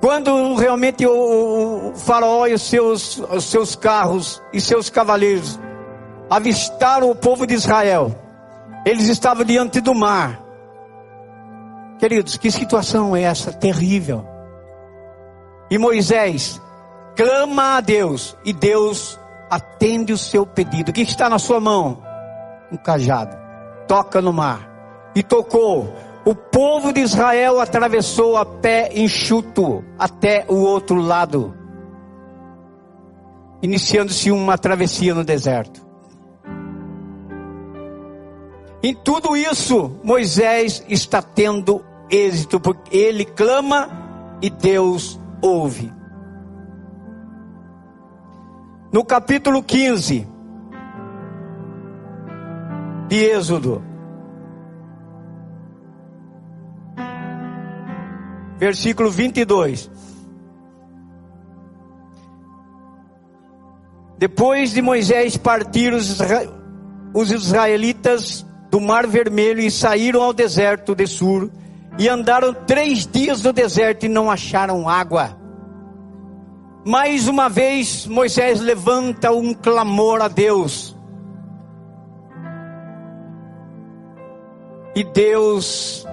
Quando 0.00 0.54
realmente 0.54 1.06
o, 1.06 1.92
faraó 1.94 2.46
e 2.46 2.54
os 2.54 2.62
seus, 2.62 3.18
os 3.18 3.44
seus 3.44 3.76
carros 3.76 4.42
e 4.52 4.60
seus 4.60 4.88
cavaleiros 4.88 5.60
avistaram 6.30 7.10
o 7.10 7.14
povo 7.14 7.46
de 7.46 7.54
Israel. 7.54 8.14
Eles 8.86 9.08
estavam 9.08 9.44
diante 9.44 9.80
do 9.80 9.94
mar. 9.94 10.40
Queridos, 11.98 12.38
que 12.38 12.50
situação 12.50 13.14
é 13.14 13.22
essa 13.22 13.52
terrível? 13.52 14.26
E 15.70 15.76
Moisés 15.76 16.60
clama 17.14 17.76
a 17.76 17.80
Deus 17.82 18.34
e 18.42 18.54
Deus 18.54 19.20
atende 19.50 20.14
o 20.14 20.18
seu 20.18 20.46
pedido. 20.46 20.88
O 20.88 20.92
que 20.94 21.02
está 21.02 21.28
na 21.28 21.38
sua 21.38 21.60
mão? 21.60 22.02
Um 22.72 22.76
cajado. 22.78 23.36
Toca 23.86 24.22
no 24.22 24.32
mar. 24.32 24.66
E 25.14 25.22
tocou. 25.22 25.92
O 26.24 26.34
povo 26.34 26.92
de 26.92 27.00
Israel 27.00 27.60
atravessou 27.60 28.36
a 28.36 28.44
pé 28.44 28.90
enxuto 28.94 29.84
até 29.98 30.44
o 30.48 30.56
outro 30.56 30.96
lado, 30.96 31.54
iniciando-se 33.62 34.30
uma 34.30 34.58
travessia 34.58 35.14
no 35.14 35.24
deserto. 35.24 35.88
Em 38.82 38.94
tudo 38.94 39.36
isso, 39.36 39.98
Moisés 40.02 40.84
está 40.88 41.20
tendo 41.20 41.84
êxito, 42.10 42.60
porque 42.60 42.96
ele 42.96 43.24
clama 43.24 43.88
e 44.42 44.48
Deus 44.48 45.20
ouve. 45.42 45.92
No 48.92 49.04
capítulo 49.04 49.62
15 49.62 50.26
de 53.08 53.16
Êxodo, 53.16 53.89
versículo 58.60 59.10
22. 59.10 59.90
Depois 64.18 64.72
de 64.72 64.82
Moisés 64.82 65.38
partir, 65.38 65.94
os 65.94 67.30
israelitas 67.30 68.46
do 68.70 68.78
Mar 68.78 69.06
Vermelho 69.06 69.60
e 69.60 69.70
saíram 69.70 70.22
ao 70.22 70.34
deserto 70.34 70.94
de 70.94 71.06
Sur 71.06 71.50
e 71.98 72.06
andaram 72.06 72.52
três 72.52 73.06
dias 73.06 73.42
no 73.42 73.50
deserto 73.50 74.04
e 74.04 74.10
não 74.10 74.30
acharam 74.30 74.86
água. 74.86 75.38
Mais 76.84 77.28
uma 77.28 77.48
vez 77.48 78.06
Moisés 78.06 78.60
levanta 78.60 79.32
um 79.32 79.54
clamor 79.54 80.20
a 80.20 80.28
Deus. 80.28 80.94
E 84.94 85.02
Deus 85.02 86.06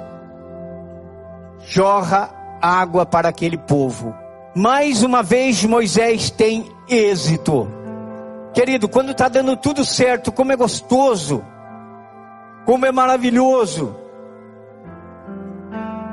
jorra 1.66 2.37
água 2.62 3.06
para 3.06 3.30
aquele 3.30 3.58
povo. 3.58 4.14
Mais 4.56 5.04
uma 5.04 5.22
vez 5.22 5.64
Moisés 5.64 6.30
tem 6.30 6.70
êxito. 6.90 7.68
Querido, 8.54 8.90
quando 8.90 9.12
está 9.12 9.28
dando 9.28 9.56
tudo 9.56 9.86
certo, 9.86 10.32
como 10.32 10.52
é 10.52 10.56
gostoso 10.56 11.44
como 12.68 12.86
é 12.86 12.92
maravilhoso. 12.92 13.96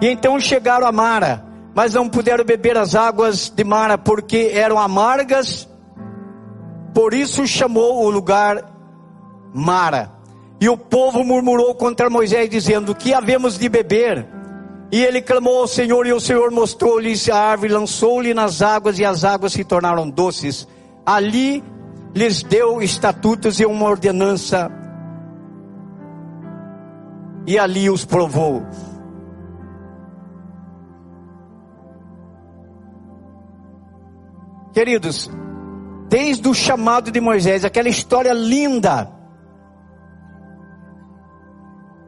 E 0.00 0.06
então 0.06 0.38
chegaram 0.38 0.86
a 0.86 0.92
Mara, 0.92 1.44
mas 1.74 1.94
não 1.94 2.08
puderam 2.08 2.44
beber 2.44 2.78
as 2.78 2.94
águas 2.94 3.50
de 3.50 3.64
Mara 3.64 3.98
porque 3.98 4.52
eram 4.54 4.78
amargas. 4.78 5.68
Por 6.94 7.12
isso 7.12 7.44
chamou 7.44 8.04
o 8.04 8.08
lugar 8.08 8.70
Mara. 9.52 10.12
E 10.60 10.68
o 10.68 10.78
povo 10.78 11.24
murmurou 11.24 11.74
contra 11.74 12.08
Moisés, 12.08 12.48
dizendo: 12.48 12.94
Que 12.94 13.12
havemos 13.12 13.58
de 13.58 13.68
beber? 13.68 14.24
E 14.94 15.04
ele 15.04 15.20
clamou 15.20 15.58
ao 15.58 15.66
Senhor, 15.66 16.06
e 16.06 16.12
o 16.12 16.20
Senhor 16.20 16.52
mostrou-lhe 16.52 17.12
a 17.28 17.36
árvore, 17.36 17.72
lançou-lhe 17.72 18.32
nas 18.32 18.62
águas, 18.62 18.96
e 19.00 19.04
as 19.04 19.24
águas 19.24 19.52
se 19.52 19.64
tornaram 19.64 20.08
doces. 20.08 20.68
Ali 21.04 21.64
lhes 22.14 22.44
deu 22.44 22.80
estatutos 22.80 23.58
e 23.58 23.66
uma 23.66 23.86
ordenança 23.86 24.70
e 27.44 27.58
ali 27.58 27.90
os 27.90 28.04
provou. 28.04 28.64
Queridos, 34.72 35.28
desde 36.08 36.48
o 36.48 36.54
chamado 36.54 37.10
de 37.10 37.20
Moisés, 37.20 37.64
aquela 37.64 37.88
história 37.88 38.32
linda. 38.32 39.10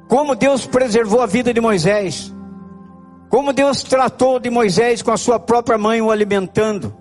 Como 0.07 0.37
Deus 0.37 0.64
preservou 0.64 1.20
a 1.20 1.27
vida 1.27 1.53
de 1.53 1.61
Moisés. 1.61 2.36
Como 3.37 3.53
Deus 3.53 3.83
tratou 3.83 4.40
de 4.40 4.49
Moisés 4.49 5.03
com 5.03 5.11
a 5.11 5.16
sua 5.18 5.38
própria 5.38 5.77
mãe 5.77 6.01
o 6.01 6.11
alimentando. 6.11 6.96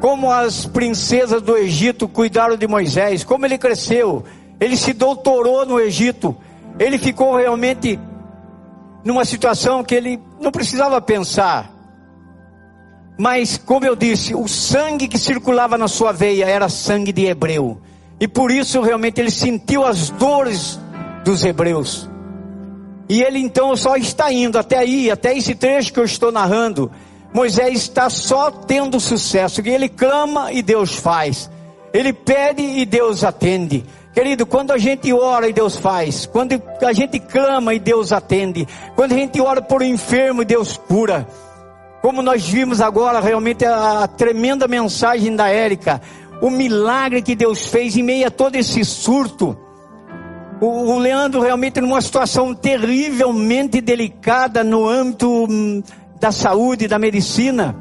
Como 0.00 0.30
as 0.30 0.66
princesas 0.66 1.42
do 1.42 1.56
Egito 1.56 2.06
cuidaram 2.06 2.56
de 2.56 2.68
Moisés. 2.68 3.24
Como 3.24 3.44
ele 3.44 3.58
cresceu. 3.58 4.22
Ele 4.60 4.76
se 4.76 4.92
doutorou 4.92 5.66
no 5.66 5.80
Egito. 5.80 6.36
Ele 6.78 6.96
ficou 6.96 7.34
realmente 7.34 7.98
numa 9.04 9.24
situação 9.24 9.82
que 9.82 9.96
ele 9.96 10.20
não 10.40 10.52
precisava 10.52 11.00
pensar. 11.00 11.72
Mas, 13.18 13.58
como 13.58 13.84
eu 13.84 13.96
disse, 13.96 14.32
o 14.32 14.46
sangue 14.46 15.08
que 15.08 15.18
circulava 15.18 15.76
na 15.76 15.88
sua 15.88 16.12
veia 16.12 16.44
era 16.44 16.68
sangue 16.68 17.10
de 17.10 17.24
hebreu. 17.24 17.80
E 18.20 18.28
por 18.28 18.52
isso 18.52 18.80
realmente 18.80 19.20
ele 19.20 19.32
sentiu 19.32 19.84
as 19.84 20.08
dores 20.08 20.78
dos 21.24 21.44
hebreus. 21.44 22.08
E 23.08 23.22
ele 23.22 23.38
então 23.38 23.76
só 23.76 23.96
está 23.96 24.32
indo 24.32 24.58
até 24.58 24.78
aí, 24.78 25.10
até 25.10 25.36
esse 25.36 25.54
trecho 25.54 25.92
que 25.92 26.00
eu 26.00 26.04
estou 26.04 26.32
narrando. 26.32 26.90
Moisés 27.32 27.82
está 27.82 28.08
só 28.08 28.50
tendo 28.50 28.98
sucesso, 28.98 29.60
e 29.60 29.68
ele 29.70 29.88
clama 29.88 30.52
e 30.52 30.62
Deus 30.62 30.94
faz. 30.94 31.50
Ele 31.92 32.12
pede 32.12 32.62
e 32.62 32.84
Deus 32.84 33.22
atende. 33.24 33.84
Querido, 34.12 34.46
quando 34.46 34.72
a 34.72 34.78
gente 34.78 35.12
ora 35.12 35.46
e 35.46 35.52
Deus 35.52 35.76
faz, 35.76 36.24
quando 36.24 36.60
a 36.82 36.92
gente 36.92 37.20
clama 37.20 37.74
e 37.74 37.78
Deus 37.78 38.12
atende, 38.12 38.66
quando 38.94 39.12
a 39.12 39.16
gente 39.16 39.40
ora 39.40 39.60
por 39.60 39.82
um 39.82 39.84
enfermo 39.84 40.40
e 40.40 40.46
Deus 40.46 40.76
cura, 40.76 41.28
como 42.00 42.22
nós 42.22 42.48
vimos 42.48 42.80
agora 42.80 43.20
realmente 43.20 43.64
a, 43.66 44.04
a 44.04 44.08
tremenda 44.08 44.66
mensagem 44.66 45.36
da 45.36 45.48
Érica, 45.48 46.00
o 46.40 46.48
milagre 46.48 47.20
que 47.20 47.34
Deus 47.34 47.66
fez 47.66 47.96
em 47.96 48.02
meio 48.02 48.26
a 48.26 48.30
todo 48.30 48.56
esse 48.56 48.84
surto. 48.84 49.58
O, 50.60 50.66
o 50.66 50.98
Leandro 50.98 51.40
realmente 51.40 51.80
numa 51.80 52.00
situação 52.00 52.54
terrivelmente 52.54 53.80
delicada 53.80 54.64
no 54.64 54.88
âmbito 54.88 55.46
hum, 55.48 55.82
da 56.18 56.32
saúde, 56.32 56.88
da 56.88 56.98
medicina, 56.98 57.76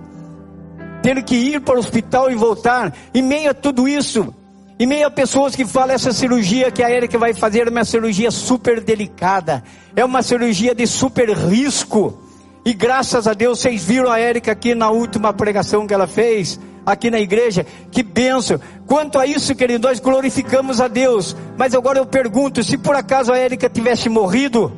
tendo 1.02 1.24
que 1.24 1.36
ir 1.36 1.62
para 1.62 1.76
o 1.76 1.80
hospital 1.80 2.30
e 2.30 2.36
voltar, 2.36 2.94
em 3.14 3.22
meio 3.22 3.52
a 3.52 3.54
tudo 3.54 3.88
isso, 3.88 4.34
em 4.78 4.86
meio 4.86 5.08
a 5.08 5.12
pessoas 5.12 5.56
que 5.56 5.66
falam 5.66 5.96
essa 5.96 6.12
cirurgia 6.12 6.70
que 6.70 6.84
a 6.84 6.92
Erika 6.92 7.18
vai 7.18 7.34
fazer 7.34 7.68
é 7.68 7.70
uma 7.70 7.86
cirurgia 7.86 8.30
super 8.30 8.82
delicada, 8.82 9.64
é 9.96 10.04
uma 10.04 10.22
cirurgia 10.22 10.76
de 10.76 10.86
super 10.86 11.30
risco. 11.30 12.25
E 12.66 12.74
graças 12.74 13.28
a 13.28 13.34
Deus 13.36 13.60
vocês 13.60 13.84
viram 13.84 14.10
a 14.10 14.20
Érica 14.20 14.52
aqui 14.52 14.74
na 14.74 14.90
última 14.90 15.32
pregação 15.32 15.86
que 15.86 15.94
ela 15.94 16.08
fez, 16.08 16.60
aqui 16.84 17.12
na 17.12 17.20
igreja. 17.20 17.64
Que 17.92 18.02
benção. 18.02 18.60
Quanto 18.88 19.20
a 19.20 19.28
isso, 19.28 19.54
querido, 19.54 19.88
nós 19.88 20.00
glorificamos 20.00 20.82
a 20.82 20.88
Deus. 20.88 21.38
Mas 21.56 21.76
agora 21.76 22.00
eu 22.00 22.08
pergunto: 22.08 22.64
se 22.64 22.76
por 22.76 22.96
acaso 22.96 23.32
a 23.32 23.38
Érica 23.38 23.70
tivesse 23.70 24.10
morrido, 24.10 24.74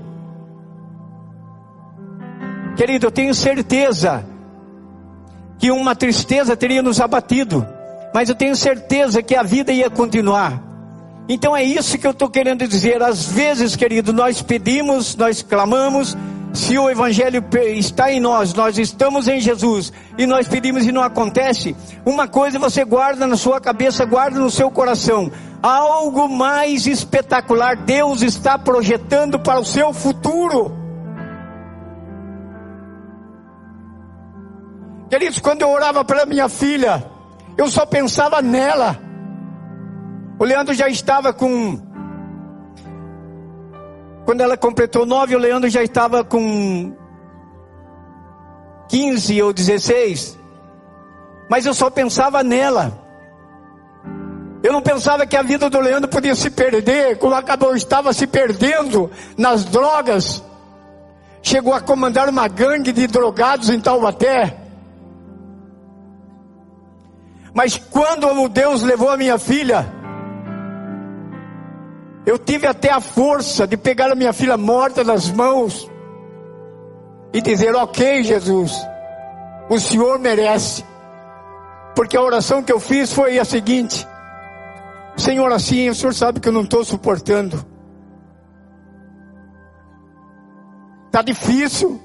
querido, 2.75 3.07
eu 3.07 3.11
tenho 3.11 3.33
certeza 3.33 4.25
que 5.57 5.71
uma 5.71 5.95
tristeza 5.95 6.57
teria 6.57 6.83
nos 6.83 6.99
abatido. 6.99 7.65
Mas 8.13 8.27
eu 8.27 8.35
tenho 8.35 8.55
certeza 8.55 9.23
que 9.23 9.33
a 9.33 9.43
vida 9.43 9.71
ia 9.71 9.89
continuar. 9.89 10.61
Então 11.29 11.55
é 11.55 11.63
isso 11.63 11.97
que 11.97 12.07
eu 12.07 12.11
estou 12.11 12.29
querendo 12.29 12.67
dizer. 12.67 13.01
Às 13.01 13.27
vezes, 13.27 13.77
querido, 13.77 14.11
nós 14.11 14.41
pedimos, 14.41 15.15
nós 15.15 15.41
clamamos, 15.41 16.17
se 16.57 16.77
o 16.77 16.89
Evangelho 16.89 17.45
está 17.75 18.11
em 18.11 18.19
nós, 18.19 18.53
nós 18.53 18.77
estamos 18.77 19.27
em 19.27 19.39
Jesus 19.39 19.93
e 20.17 20.25
nós 20.25 20.47
pedimos 20.47 20.85
e 20.85 20.91
não 20.91 21.03
acontece, 21.03 21.75
uma 22.03 22.27
coisa 22.27 22.57
você 22.57 22.83
guarda 22.83 23.27
na 23.27 23.37
sua 23.37 23.61
cabeça, 23.61 24.03
guarda 24.05 24.39
no 24.39 24.49
seu 24.49 24.71
coração: 24.71 25.31
algo 25.61 26.27
mais 26.27 26.87
espetacular 26.87 27.77
Deus 27.77 28.23
está 28.23 28.57
projetando 28.57 29.39
para 29.39 29.59
o 29.59 29.65
seu 29.65 29.93
futuro. 29.93 30.75
Queridos, 35.09 35.39
quando 35.39 35.61
eu 35.61 35.69
orava 35.69 36.03
para 36.03 36.25
minha 36.25 36.49
filha, 36.49 37.05
eu 37.55 37.69
só 37.69 37.85
pensava 37.85 38.41
nela. 38.41 38.99
O 40.39 40.43
Leandro 40.43 40.73
já 40.73 40.89
estava 40.89 41.31
com 41.31 41.79
quando 44.27 44.41
ela 44.41 44.57
completou 44.57 45.05
nove, 45.05 45.37
o 45.37 45.39
Leandro 45.39 45.69
já 45.69 45.81
estava 45.81 46.21
com 46.21 46.93
15 48.89 49.41
ou 49.41 49.53
16. 49.53 50.37
Mas 51.49 51.65
eu 51.65 51.73
só 51.73 51.89
pensava 51.89 52.43
nela. 52.43 52.91
Eu 54.61 54.73
não 54.73 54.81
pensava 54.81 55.25
que 55.25 55.37
a 55.37 55.41
vida 55.41 55.69
do 55.69 55.79
Leandro 55.79 56.09
podia 56.09 56.35
se 56.35 56.49
perder, 56.49 57.17
como 57.19 57.35
acabou, 57.35 57.73
estava 57.73 58.11
se 58.11 58.27
perdendo 58.27 59.09
nas 59.37 59.63
drogas. 59.63 60.43
Chegou 61.41 61.73
a 61.73 61.79
comandar 61.79 62.27
uma 62.27 62.49
gangue 62.49 62.91
de 62.91 63.07
drogados 63.07 63.69
em 63.69 63.79
Taubaté. 63.79 64.57
Mas 67.53 67.77
quando 67.77 68.49
Deus 68.49 68.83
levou 68.83 69.09
a 69.09 69.15
minha 69.15 69.39
filha, 69.39 69.89
eu 72.27 72.37
tive 72.37 72.67
até 72.67 72.91
a 72.91 72.99
força 72.99 73.65
de 73.65 73.77
pegar 73.77 74.11
a 74.11 74.15
minha 74.15 74.33
filha 74.33 74.57
morta 74.57 75.01
nas 75.01 75.31
mãos 75.31 75.89
e 77.33 77.41
dizer: 77.41 77.73
Ok, 77.73 78.21
Jesus, 78.21 78.73
o 79.69 79.79
Senhor 79.79 80.19
merece. 80.19 80.83
Porque 81.95 82.17
a 82.17 82.21
oração 82.21 82.61
que 82.61 82.71
eu 82.71 82.81
fiz 82.81 83.13
foi 83.13 83.39
a 83.39 83.45
seguinte: 83.45 84.05
Senhor, 85.15 85.49
assim, 85.53 85.87
o 85.87 85.95
Senhor 85.95 86.13
sabe 86.13 86.41
que 86.41 86.49
eu 86.49 86.51
não 86.51 86.63
estou 86.63 86.83
suportando. 86.83 87.65
Está 91.05 91.21
difícil. 91.21 91.97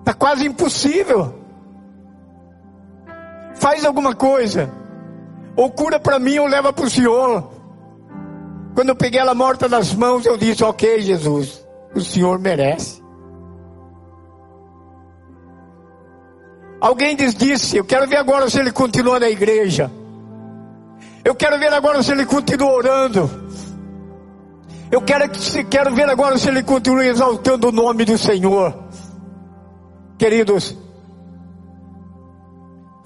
Está 0.00 0.12
quase 0.12 0.46
impossível. 0.46 1.34
Faz 3.54 3.86
alguma 3.86 4.14
coisa 4.14 4.79
ou 5.56 5.70
cura 5.70 5.98
para 5.98 6.18
mim 6.18 6.38
ou 6.38 6.46
leva 6.46 6.72
para 6.72 6.84
o 6.84 6.90
Senhor. 6.90 7.50
Quando 8.74 8.90
eu 8.90 8.96
peguei 8.96 9.20
ela 9.20 9.34
morta 9.34 9.68
nas 9.68 9.94
mãos, 9.94 10.24
eu 10.24 10.36
disse: 10.36 10.64
Ok, 10.64 11.00
Jesus, 11.02 11.66
o 11.94 12.00
Senhor 12.00 12.38
merece. 12.38 13.02
Alguém 16.80 17.14
disse: 17.14 17.76
Eu 17.76 17.84
quero 17.84 18.08
ver 18.08 18.16
agora 18.16 18.48
se 18.48 18.58
ele 18.58 18.72
continua 18.72 19.20
na 19.20 19.28
igreja. 19.28 19.90
Eu 21.24 21.34
quero 21.34 21.58
ver 21.58 21.72
agora 21.72 22.02
se 22.02 22.12
ele 22.12 22.24
continua 22.24 22.72
orando. 22.72 23.30
Eu 24.90 25.02
quero, 25.02 25.30
quero 25.68 25.94
ver 25.94 26.08
agora 26.08 26.38
se 26.38 26.48
ele 26.48 26.62
continua 26.62 27.04
exaltando 27.04 27.68
o 27.68 27.72
nome 27.72 28.04
do 28.04 28.16
Senhor. 28.16 28.74
Queridos, 30.18 30.76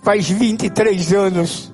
faz 0.03 0.29
23 0.29 1.13
anos 1.13 1.74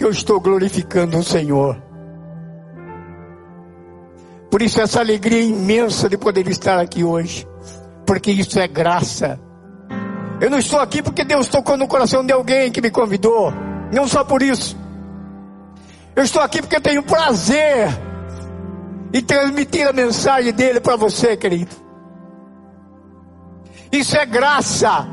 que 0.00 0.04
eu 0.06 0.10
estou 0.10 0.40
glorificando 0.40 1.18
o 1.18 1.22
Senhor. 1.22 1.76
Por 4.50 4.62
isso 4.62 4.80
essa 4.80 4.98
alegria 4.98 5.42
imensa 5.42 6.08
de 6.08 6.16
poder 6.16 6.48
estar 6.48 6.80
aqui 6.80 7.04
hoje, 7.04 7.46
porque 8.06 8.30
isso 8.30 8.58
é 8.58 8.66
graça. 8.66 9.38
Eu 10.40 10.48
não 10.48 10.56
estou 10.56 10.80
aqui 10.80 11.02
porque 11.02 11.22
Deus 11.22 11.48
tocou 11.48 11.76
no 11.76 11.86
coração 11.86 12.24
de 12.24 12.32
alguém 12.32 12.72
que 12.72 12.80
me 12.80 12.90
convidou, 12.90 13.52
não 13.92 14.08
só 14.08 14.24
por 14.24 14.40
isso. 14.40 14.74
Eu 16.16 16.22
estou 16.22 16.40
aqui 16.40 16.62
porque 16.62 16.80
tenho 16.80 17.02
prazer 17.02 17.88
em 19.12 19.20
transmitir 19.22 19.86
a 19.86 19.92
mensagem 19.92 20.54
dele 20.54 20.80
para 20.80 20.96
você, 20.96 21.36
querido. 21.36 21.76
Isso 23.92 24.16
é 24.16 24.24
graça. 24.24 25.06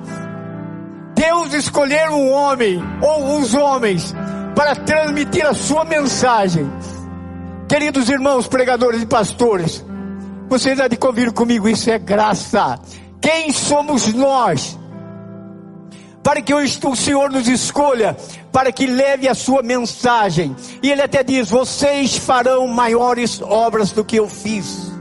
Deus 1.14 1.54
escolher 1.54 2.10
um 2.10 2.32
homem 2.32 2.82
ou 3.02 3.38
os 3.38 3.54
homens 3.54 4.16
para 4.58 4.76
transmitir 4.76 5.46
a 5.46 5.54
sua 5.54 5.86
mensagem. 5.86 6.68
Queridos 7.70 8.10
irmãos, 8.10 8.48
pregadores 8.48 9.04
e 9.04 9.06
pastores, 9.06 9.86
vocês 10.50 10.80
há 10.80 10.88
de 10.88 10.98
convir 10.98 11.32
comigo, 11.32 11.70
isso 11.70 11.92
é 11.92 12.00
graça. 12.00 12.80
Quem 13.22 13.52
somos 13.52 14.12
nós? 14.16 14.76
Para 16.24 16.42
que 16.42 16.56
o 16.56 16.96
Senhor 16.96 17.30
nos 17.30 17.48
escolha, 17.48 18.18
para 18.52 18.72
que 18.72 18.88
leve 18.88 19.28
a 19.28 19.36
sua 19.36 19.62
mensagem. 19.62 20.56
E 20.82 20.92
ele 20.92 21.04
até 21.04 21.24
diz: 21.24 21.52
vocês 21.52 22.18
farão 22.18 22.68
maiores 22.68 23.40
obras 23.44 23.92
do 23.92 24.04
que 24.04 24.16
eu 24.16 24.28
fiz. 24.28 24.92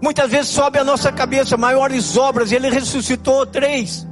Muitas 0.00 0.30
vezes 0.30 0.50
sobe 0.52 0.78
a 0.78 0.84
nossa 0.84 1.10
cabeça 1.10 1.56
maiores 1.56 2.16
obras, 2.16 2.52
ele 2.52 2.70
ressuscitou 2.70 3.44
três. 3.44 4.06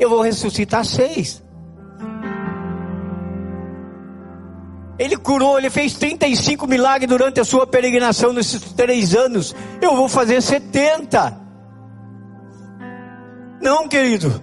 Eu 0.00 0.10
vou 0.10 0.20
ressuscitar 0.20 0.84
seis. 0.84 1.41
Ele 4.98 5.16
curou, 5.16 5.58
ele 5.58 5.70
fez 5.70 5.94
35 5.94 6.66
milagres 6.66 7.08
durante 7.08 7.40
a 7.40 7.44
sua 7.44 7.66
peregrinação 7.66 8.32
nesses 8.32 8.60
três 8.72 9.14
anos. 9.14 9.54
Eu 9.80 9.96
vou 9.96 10.08
fazer 10.08 10.40
70. 10.40 11.40
Não, 13.60 13.88
querido. 13.88 14.42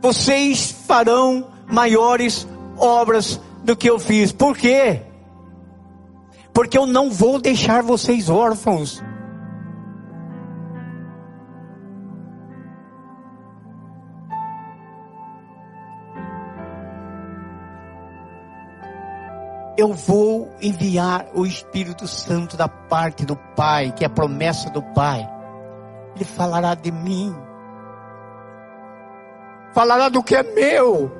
Vocês 0.00 0.74
farão 0.86 1.48
maiores 1.66 2.46
obras 2.76 3.40
do 3.62 3.76
que 3.76 3.88
eu 3.88 3.98
fiz. 3.98 4.32
Por 4.32 4.56
quê? 4.56 5.02
Porque 6.52 6.76
eu 6.76 6.86
não 6.86 7.10
vou 7.10 7.40
deixar 7.40 7.82
vocês 7.82 8.28
órfãos. 8.28 9.02
Eu 19.76 19.92
vou 19.92 20.54
enviar 20.60 21.26
o 21.34 21.44
Espírito 21.44 22.06
Santo 22.06 22.56
da 22.56 22.68
parte 22.68 23.24
do 23.26 23.36
Pai, 23.36 23.92
que 23.92 24.04
é 24.04 24.06
a 24.06 24.10
promessa 24.10 24.70
do 24.70 24.82
Pai. 24.82 25.28
Ele 26.14 26.24
falará 26.24 26.74
de 26.74 26.92
mim, 26.92 27.34
falará 29.72 30.08
do 30.08 30.22
que 30.22 30.36
é 30.36 30.42
meu, 30.42 31.10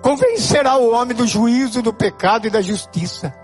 convencerá 0.00 0.76
o 0.76 0.92
homem 0.92 1.16
do 1.16 1.26
juízo, 1.26 1.82
do 1.82 1.92
pecado 1.92 2.46
e 2.46 2.50
da 2.50 2.62
justiça. 2.62 3.34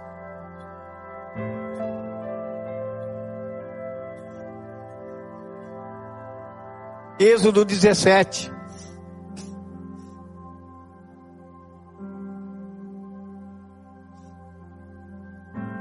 Êxodo 7.18 7.64
17. 7.64 8.61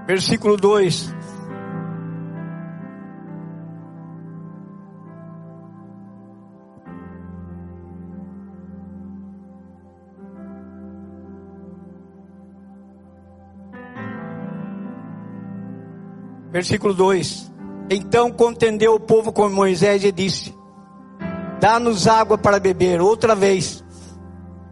Versículo 0.06 0.58
2. 0.58 1.16
Versículo 16.52 16.94
2: 16.94 17.52
Então 17.90 18.30
contendeu 18.30 18.94
o 18.94 19.00
povo 19.00 19.32
com 19.32 19.50
Moisés 19.50 20.04
e 20.04 20.12
disse: 20.12 20.54
Dá-nos 21.60 22.08
água 22.08 22.38
para 22.38 22.60
beber. 22.60 23.02
Outra 23.02 23.34
vez. 23.34 23.84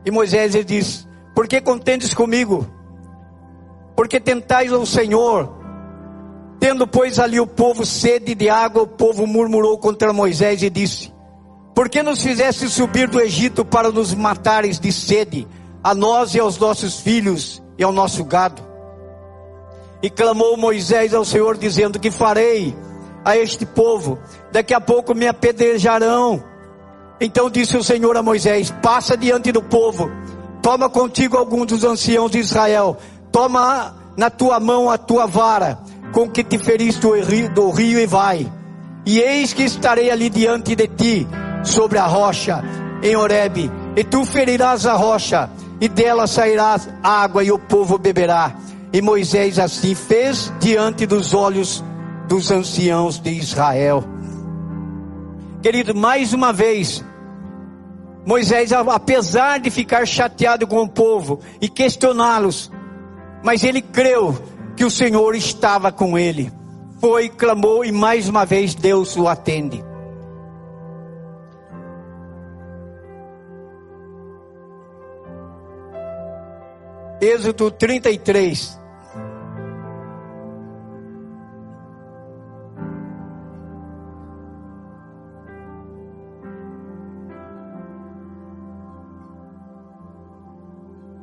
E 0.06 0.12
Moisés 0.12 0.54
lhe 0.54 0.64
disse: 0.64 1.08
Por 1.34 1.48
que 1.48 1.62
contendes 1.62 2.14
comigo? 2.14 2.79
Porque 4.00 4.18
tentais 4.18 4.72
ao 4.72 4.86
Senhor. 4.86 5.50
Tendo, 6.58 6.88
pois, 6.88 7.20
ali 7.20 7.38
o 7.38 7.46
povo 7.46 7.86
sede 7.86 8.34
de 8.34 8.50
água, 8.50 8.84
o 8.84 8.88
povo 8.88 9.28
murmurou 9.28 9.78
contra 9.78 10.14
Moisés 10.14 10.64
e 10.64 10.70
disse: 10.70 11.14
Por 11.76 11.90
que 11.90 12.02
nos 12.02 12.24
fizeste 12.24 12.70
subir 12.70 13.10
do 13.10 13.20
Egito 13.20 13.66
para 13.66 13.92
nos 13.92 14.14
matares 14.14 14.80
de 14.80 14.94
sede, 14.94 15.46
a 15.84 15.94
nós 15.94 16.34
e 16.34 16.40
aos 16.40 16.58
nossos 16.58 17.02
filhos 17.02 17.62
e 17.78 17.84
ao 17.84 17.92
nosso 17.92 18.24
gado? 18.24 18.62
E 20.02 20.10
clamou 20.10 20.56
Moisés 20.56 21.14
ao 21.14 21.26
Senhor, 21.26 21.58
dizendo: 21.58 22.00
Que 22.00 22.10
farei 22.10 22.74
a 23.26 23.36
este 23.36 23.66
povo? 23.66 24.18
Daqui 24.50 24.74
a 24.74 24.80
pouco 24.80 25.14
me 25.14 25.28
apedrejarão. 25.28 26.42
Então 27.20 27.50
disse 27.50 27.76
o 27.76 27.84
Senhor 27.84 28.16
a 28.16 28.24
Moisés: 28.24 28.74
Passa 28.82 29.18
diante 29.18 29.52
do 29.52 29.62
povo, 29.62 30.10
toma 30.62 30.90
contigo 30.90 31.36
alguns 31.36 31.66
dos 31.66 31.84
anciãos 31.84 32.32
de 32.32 32.40
Israel, 32.40 32.96
Toma 33.40 33.96
na 34.18 34.30
tua 34.30 34.60
mão 34.60 34.90
a 34.90 34.98
tua 34.98 35.26
vara, 35.26 35.80
com 36.12 36.30
que 36.30 36.44
te 36.44 36.60
feriste 36.60 37.00
do 37.54 37.70
rio 37.72 37.98
e 37.98 38.06
vai. 38.06 38.52
E 39.06 39.18
eis 39.22 39.54
que 39.54 39.64
estarei 39.64 40.12
ali 40.12 40.30
diante 40.30 40.76
de 40.76 40.88
ti, 40.90 41.26
sobre 41.64 41.98
a 41.98 42.06
rocha, 42.06 42.62
em 43.02 43.16
Horebe, 43.16 43.72
e 43.96 44.04
tu 44.04 44.26
ferirás 44.26 44.86
a 44.86 44.94
rocha, 44.96 45.50
e 45.80 45.88
dela 45.88 46.28
sairá 46.28 46.78
água, 47.02 47.42
e 47.42 47.50
o 47.50 47.58
povo 47.58 47.98
beberá. 47.98 48.58
E 48.92 49.02
Moisés 49.02 49.58
assim 49.58 49.96
fez 49.96 50.52
diante 50.60 51.06
dos 51.06 51.34
olhos 51.34 51.82
dos 52.28 52.52
anciãos 52.52 53.22
de 53.22 53.30
Israel. 53.30 54.04
Querido, 55.62 55.96
mais 55.96 56.34
uma 56.34 56.52
vez, 56.52 57.02
Moisés, 58.26 58.74
apesar 58.74 59.62
de 59.62 59.70
ficar 59.70 60.06
chateado 60.06 60.68
com 60.68 60.82
o 60.82 60.90
povo 60.90 61.40
e 61.62 61.70
questioná-los, 61.70 62.70
mas 63.44 63.64
ele 63.64 63.82
creu 63.82 64.38
que 64.76 64.86
o 64.86 64.90
Senhor 64.90 65.36
estava 65.36 65.92
com 65.92 66.18
ele. 66.18 66.52
Foi, 67.00 67.30
clamou 67.30 67.84
e 67.86 67.92
mais 67.92 68.28
uma 68.28 68.46
vez 68.46 68.76
Deus 68.76 69.16
o 69.16 69.28
atende. 69.28 69.84
Êxodo 77.22 77.70
33. 77.72 78.80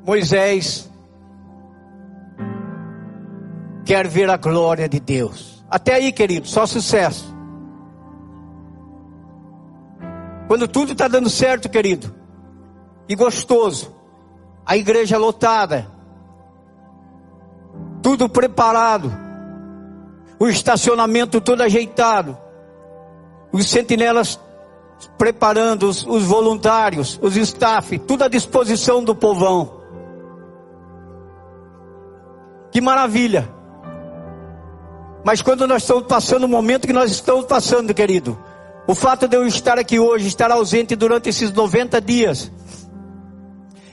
Moisés 0.05 0.90
quer 3.87 4.09
ver 4.09 4.29
a 4.29 4.37
glória 4.37 4.88
de 4.88 4.99
Deus. 4.99 5.64
Até 5.70 5.94
aí, 5.94 6.12
querido, 6.12 6.49
só 6.49 6.66
sucesso. 6.66 7.35
Quando 10.49 10.68
tudo 10.68 10.92
está 10.92 11.09
dando 11.09 11.31
certo, 11.31 11.68
querido, 11.68 12.12
e 13.09 13.14
gostoso, 13.14 13.94
a 14.64 14.77
igreja 14.77 15.16
lotada, 15.16 15.87
tudo 18.03 18.29
preparado, 18.29 19.12
o 20.38 20.49
estacionamento 20.49 21.40
todo 21.40 21.62
ajeitado, 21.62 22.37
os 23.53 23.68
sentinelas 23.68 24.38
preparando, 25.16 25.88
os, 25.88 26.05
os 26.05 26.25
voluntários, 26.25 27.18
os 27.22 27.37
staff, 27.37 27.99
tudo 28.01 28.25
à 28.25 28.29
disposição 28.29 29.03
do 29.03 29.14
povão. 29.14 29.81
Que 32.72 32.81
maravilha! 32.81 33.55
Mas 35.26 35.42
quando 35.42 35.66
nós 35.66 35.82
estamos 35.82 36.04
passando 36.04 36.44
o 36.44 36.48
momento 36.48 36.86
que 36.86 36.92
nós 36.92 37.10
estamos 37.10 37.46
passando, 37.46 37.92
querido, 37.92 38.38
o 38.86 38.94
fato 38.94 39.26
de 39.26 39.36
eu 39.36 39.44
estar 39.44 39.76
aqui 39.76 39.98
hoje, 39.98 40.28
estar 40.28 40.52
ausente 40.52 40.94
durante 40.94 41.28
esses 41.28 41.50
90 41.50 42.00
dias, 42.00 42.48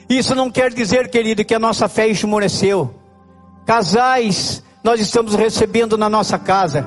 isso 0.08 0.32
não 0.36 0.48
quer 0.48 0.72
dizer, 0.72 1.10
querido, 1.10 1.44
que 1.44 1.52
a 1.52 1.58
nossa 1.58 1.88
fé 1.88 2.06
esmoreceu. 2.06 2.94
Casais, 3.66 4.62
nós 4.84 5.00
estamos 5.00 5.34
recebendo 5.34 5.98
na 5.98 6.08
nossa 6.08 6.38
casa. 6.38 6.86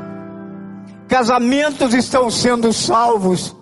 Casamentos 1.10 1.94
estão 1.94 2.32
sendo 2.32 2.72
salvos 2.72 3.54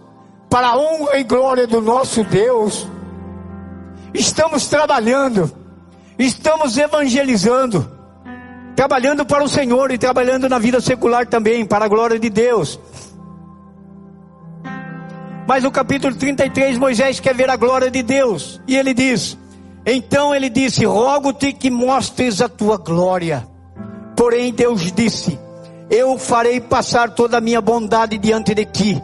para 0.51 0.67
a 0.67 0.77
honra 0.77 1.17
e 1.17 1.23
glória 1.23 1.65
do 1.65 1.81
nosso 1.81 2.23
Deus. 2.23 2.87
Estamos 4.13 4.67
trabalhando, 4.67 5.51
estamos 6.19 6.77
evangelizando 6.77 7.94
trabalhando 8.75 9.25
para 9.25 9.43
o 9.43 9.47
Senhor 9.47 9.91
e 9.91 9.97
trabalhando 9.97 10.49
na 10.49 10.59
vida 10.59 10.81
secular 10.81 11.25
também, 11.25 11.65
para 11.65 11.85
a 11.85 11.87
glória 11.87 12.19
de 12.19 12.29
Deus. 12.29 12.79
Mas 15.47 15.63
no 15.63 15.71
capítulo 15.71 16.13
33, 16.15 16.77
Moisés 16.77 17.19
quer 17.19 17.33
ver 17.33 17.49
a 17.49 17.55
glória 17.55 17.89
de 17.89 18.03
Deus, 18.03 18.59
e 18.67 18.75
ele 18.75 18.93
diz: 18.93 19.37
Então 19.85 20.35
ele 20.35 20.49
disse: 20.49 20.85
Rogo-te 20.85 21.53
que 21.53 21.69
mostres 21.71 22.41
a 22.41 22.49
tua 22.49 22.77
glória. 22.77 23.47
Porém, 24.15 24.51
Deus 24.51 24.91
disse: 24.91 25.39
Eu 25.89 26.17
farei 26.17 26.59
passar 26.59 27.11
toda 27.11 27.37
a 27.37 27.41
minha 27.41 27.61
bondade 27.61 28.17
diante 28.17 28.53
de 28.53 28.65
ti, 28.65 29.01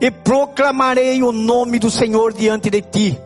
e 0.00 0.10
proclamarei 0.10 1.22
o 1.22 1.30
nome 1.30 1.78
do 1.78 1.90
Senhor 1.90 2.32
diante 2.32 2.70
de 2.70 2.82
ti 2.82 3.20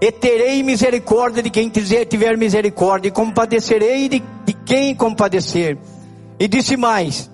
e 0.00 0.12
terei 0.12 0.62
misericórdia 0.62 1.42
de 1.42 1.50
quem 1.50 1.68
tiver 1.68 2.36
misericórdia, 2.36 3.08
e 3.08 3.12
compadecerei 3.12 4.08
de, 4.08 4.22
quem 4.68 4.94
compadecer. 4.94 5.78
E 6.38 6.46
disse 6.46 6.76
mais: 6.76 7.28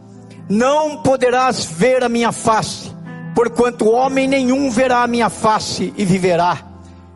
Não 0.48 1.02
poderás 1.02 1.64
ver 1.64 2.04
a 2.04 2.08
minha 2.08 2.30
face, 2.30 2.90
porquanto 3.34 3.90
homem 3.90 4.28
nenhum 4.28 4.70
verá 4.70 5.02
a 5.02 5.08
minha 5.08 5.28
face 5.28 5.92
e 5.96 6.04
viverá. 6.04 6.58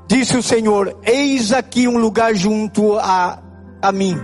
Disse 0.08 0.36
o 0.36 0.42
Senhor: 0.42 0.98
Eis 1.04 1.52
aqui 1.52 1.86
um 1.86 1.98
lugar 1.98 2.34
junto 2.34 2.98
a, 2.98 3.38
a 3.80 3.92
mim. 3.92 4.18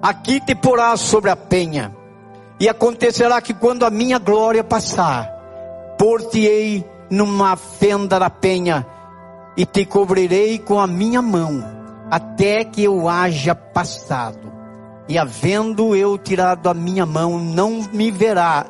Aqui 0.00 0.38
te 0.38 0.54
porás 0.54 1.00
sobre 1.00 1.30
a 1.30 1.36
penha, 1.36 1.94
e 2.60 2.68
acontecerá 2.68 3.40
que 3.40 3.54
quando 3.54 3.84
a 3.84 3.90
minha 3.90 4.18
glória 4.18 4.62
passar, 4.62 5.28
por-te-ei 5.98 6.84
numa 7.10 7.56
fenda 7.56 8.18
da 8.18 8.28
penha, 8.28 8.86
e 9.56 9.64
te 9.64 9.86
cobrirei 9.86 10.58
com 10.58 10.78
a 10.78 10.86
minha 10.86 11.22
mão, 11.22 11.83
até 12.14 12.62
que 12.62 12.84
eu 12.84 13.08
haja 13.08 13.56
passado. 13.56 14.52
E 15.08 15.18
havendo 15.18 15.96
eu 15.96 16.16
tirado 16.16 16.68
a 16.68 16.72
minha 16.72 17.04
mão, 17.04 17.40
não 17.40 17.82
me 17.92 18.12
verá. 18.12 18.64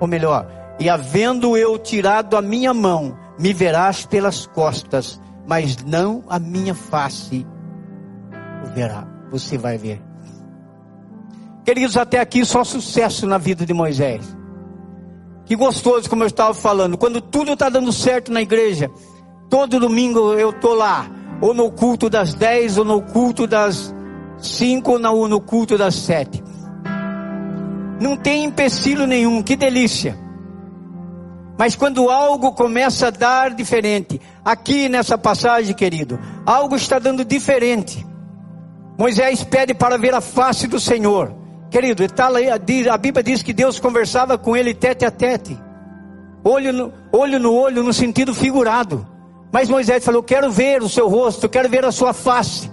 Ou 0.00 0.08
melhor, 0.08 0.46
e 0.80 0.88
havendo 0.88 1.54
eu 1.54 1.78
tirado 1.78 2.34
a 2.34 2.40
minha 2.40 2.72
mão, 2.72 3.14
me 3.38 3.52
verás 3.52 4.06
pelas 4.06 4.46
costas, 4.46 5.20
mas 5.46 5.84
não 5.84 6.24
a 6.30 6.38
minha 6.38 6.74
face 6.74 7.46
o 8.64 8.70
verá. 8.74 9.06
Você 9.30 9.58
vai 9.58 9.76
ver. 9.76 10.00
Queridos, 11.66 11.98
até 11.98 12.20
aqui 12.20 12.42
só 12.42 12.64
sucesso 12.64 13.26
na 13.26 13.36
vida 13.36 13.66
de 13.66 13.74
Moisés. 13.74 14.34
Que 15.44 15.54
gostoso, 15.54 16.08
como 16.08 16.22
eu 16.22 16.28
estava 16.28 16.54
falando. 16.54 16.96
Quando 16.96 17.20
tudo 17.20 17.52
está 17.52 17.68
dando 17.68 17.92
certo 17.92 18.32
na 18.32 18.40
igreja, 18.40 18.90
todo 19.50 19.78
domingo 19.78 20.32
eu 20.32 20.48
estou 20.48 20.74
lá, 20.74 21.06
ou 21.42 21.52
no 21.52 21.72
culto 21.72 22.08
das 22.08 22.34
10, 22.34 22.78
ou 22.78 22.84
no 22.84 23.02
culto 23.02 23.48
das 23.48 23.92
5, 24.38 24.92
ou 24.92 25.28
no 25.28 25.40
culto 25.40 25.76
das 25.76 25.96
7. 25.96 26.42
Não 28.00 28.16
tem 28.16 28.44
empecilho 28.44 29.08
nenhum, 29.08 29.42
que 29.42 29.56
delícia. 29.56 30.16
Mas 31.58 31.74
quando 31.74 32.08
algo 32.08 32.52
começa 32.52 33.08
a 33.08 33.10
dar 33.10 33.54
diferente, 33.54 34.20
aqui 34.44 34.88
nessa 34.88 35.18
passagem, 35.18 35.74
querido, 35.74 36.18
algo 36.46 36.76
está 36.76 37.00
dando 37.00 37.24
diferente. 37.24 38.06
Moisés 38.96 39.42
pede 39.42 39.74
para 39.74 39.98
ver 39.98 40.14
a 40.14 40.20
face 40.20 40.68
do 40.68 40.78
Senhor. 40.78 41.34
Querido, 41.70 42.06
tá 42.08 42.28
a 42.28 42.98
Bíblia 42.98 43.22
diz 43.22 43.42
que 43.42 43.52
Deus 43.52 43.80
conversava 43.80 44.38
com 44.38 44.56
ele 44.56 44.74
tete 44.74 45.04
a 45.04 45.10
tete, 45.10 45.58
olho 46.44 46.72
no 46.72 46.92
olho, 47.10 47.40
no 47.40 47.52
olho 47.52 47.82
no 47.82 47.92
sentido 47.92 48.32
figurado. 48.32 49.11
Mas 49.52 49.68
Moisés 49.68 50.04
falou: 50.04 50.22
Quero 50.22 50.50
ver 50.50 50.82
o 50.82 50.88
seu 50.88 51.08
rosto, 51.08 51.48
quero 51.48 51.68
ver 51.68 51.84
a 51.84 51.92
sua 51.92 52.12
face. 52.12 52.70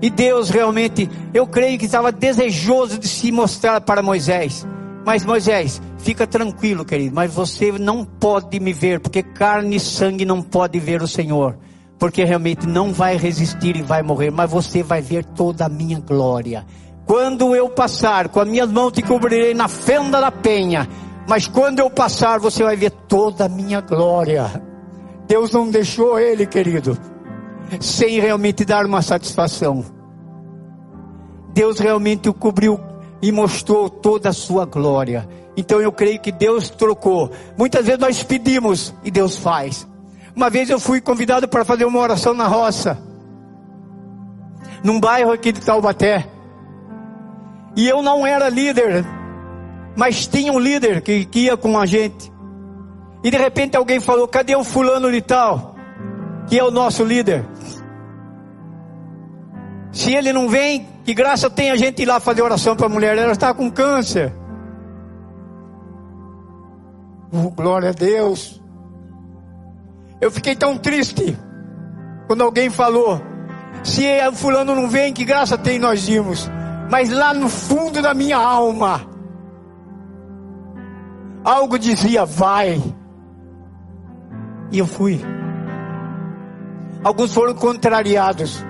E 0.00 0.08
Deus 0.08 0.50
realmente, 0.50 1.08
eu 1.34 1.46
creio 1.46 1.78
que 1.78 1.84
estava 1.84 2.10
desejoso 2.10 2.98
de 2.98 3.06
se 3.06 3.30
mostrar 3.30 3.80
para 3.80 4.02
Moisés. 4.02 4.66
Mas 5.04 5.24
Moisés, 5.24 5.82
fica 5.98 6.26
tranquilo, 6.26 6.84
querido, 6.84 7.14
mas 7.14 7.32
você 7.34 7.72
não 7.72 8.04
pode 8.04 8.58
me 8.60 8.72
ver, 8.72 9.00
porque 9.00 9.22
carne 9.22 9.76
e 9.76 9.80
sangue 9.80 10.24
não 10.24 10.40
pode 10.40 10.78
ver 10.78 11.02
o 11.02 11.08
Senhor 11.08 11.58
porque 12.02 12.24
realmente 12.24 12.66
não 12.66 12.92
vai 12.92 13.16
resistir 13.16 13.76
e 13.76 13.82
vai 13.82 14.02
morrer, 14.02 14.32
mas 14.32 14.50
você 14.50 14.82
vai 14.82 15.00
ver 15.00 15.24
toda 15.24 15.66
a 15.66 15.68
minha 15.68 16.00
glória. 16.00 16.66
Quando 17.06 17.54
eu 17.54 17.70
passar, 17.70 18.28
com 18.28 18.40
as 18.40 18.48
minhas 18.48 18.68
mãos 18.68 18.90
te 18.90 19.02
cobrirei 19.02 19.54
na 19.54 19.68
fenda 19.68 20.20
da 20.20 20.32
penha. 20.32 20.88
Mas 21.28 21.46
quando 21.46 21.78
eu 21.78 21.88
passar, 21.88 22.40
você 22.40 22.64
vai 22.64 22.74
ver 22.74 22.90
toda 22.90 23.44
a 23.44 23.48
minha 23.48 23.80
glória. 23.80 24.50
Deus 25.32 25.50
não 25.50 25.70
deixou 25.70 26.18
ele, 26.18 26.44
querido, 26.44 26.94
sem 27.80 28.20
realmente 28.20 28.66
dar 28.66 28.84
uma 28.84 29.00
satisfação. 29.00 29.82
Deus 31.54 31.78
realmente 31.78 32.28
o 32.28 32.34
cobriu 32.34 32.78
e 33.22 33.32
mostrou 33.32 33.88
toda 33.88 34.28
a 34.28 34.32
sua 34.34 34.66
glória. 34.66 35.26
Então 35.56 35.80
eu 35.80 35.90
creio 35.90 36.20
que 36.20 36.30
Deus 36.30 36.68
trocou. 36.68 37.30
Muitas 37.56 37.86
vezes 37.86 37.98
nós 37.98 38.22
pedimos 38.22 38.92
e 39.02 39.10
Deus 39.10 39.38
faz. 39.38 39.88
Uma 40.36 40.50
vez 40.50 40.68
eu 40.68 40.78
fui 40.78 41.00
convidado 41.00 41.48
para 41.48 41.64
fazer 41.64 41.86
uma 41.86 42.00
oração 42.00 42.34
na 42.34 42.46
roça, 42.46 43.02
num 44.84 45.00
bairro 45.00 45.32
aqui 45.32 45.50
de 45.50 45.62
Taubaté. 45.62 46.28
E 47.74 47.88
eu 47.88 48.02
não 48.02 48.26
era 48.26 48.50
líder, 48.50 49.02
mas 49.96 50.26
tinha 50.26 50.52
um 50.52 50.58
líder 50.58 51.00
que, 51.00 51.24
que 51.24 51.44
ia 51.44 51.56
com 51.56 51.78
a 51.78 51.86
gente. 51.86 52.31
E 53.22 53.30
de 53.30 53.36
repente 53.36 53.76
alguém 53.76 54.00
falou: 54.00 54.26
cadê 54.28 54.54
o 54.56 54.64
fulano 54.64 55.10
de 55.10 55.20
tal? 55.20 55.74
Que 56.48 56.58
é 56.58 56.64
o 56.64 56.70
nosso 56.70 57.04
líder. 57.04 57.44
Se 59.92 60.12
ele 60.14 60.32
não 60.32 60.48
vem, 60.48 60.88
que 61.04 61.14
graça 61.14 61.50
tem 61.50 61.70
a 61.70 61.76
gente 61.76 62.02
ir 62.02 62.06
lá 62.06 62.18
fazer 62.18 62.42
oração 62.42 62.74
para 62.74 62.86
a 62.86 62.88
mulher? 62.88 63.16
Ela 63.16 63.32
está 63.32 63.52
com 63.52 63.70
câncer. 63.70 64.32
Oh, 67.32 67.50
glória 67.50 67.90
a 67.90 67.92
Deus. 67.92 68.60
Eu 70.20 70.30
fiquei 70.30 70.54
tão 70.54 70.76
triste 70.76 71.36
quando 72.26 72.42
alguém 72.42 72.70
falou: 72.70 73.20
se 73.84 74.04
o 74.28 74.32
fulano 74.32 74.74
não 74.74 74.88
vem, 74.88 75.12
que 75.12 75.24
graça 75.24 75.56
tem 75.56 75.78
nós 75.78 76.08
irmos 76.08 76.50
mas 76.92 77.08
lá 77.08 77.32
no 77.32 77.48
fundo 77.48 78.02
da 78.02 78.12
minha 78.12 78.36
alma, 78.36 79.00
algo 81.42 81.78
dizia: 81.78 82.26
vai. 82.26 82.82
E 84.72 84.78
eu 84.78 84.86
fui. 84.86 85.20
Alguns 87.04 87.34
foram 87.34 87.54
contrariados. 87.54 88.64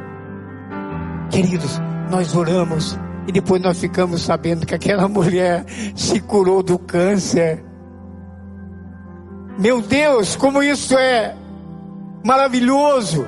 Queridos, 1.30 1.80
nós 2.10 2.34
oramos 2.34 2.98
e 3.26 3.32
depois 3.32 3.62
nós 3.62 3.78
ficamos 3.78 4.22
sabendo 4.22 4.66
que 4.66 4.74
aquela 4.74 5.06
mulher 5.08 5.64
se 5.94 6.20
curou 6.20 6.62
do 6.62 6.78
câncer. 6.78 7.64
Meu 9.58 9.80
Deus, 9.80 10.34
como 10.34 10.62
isso 10.62 10.96
é 10.96 11.36
maravilhoso! 12.24 13.26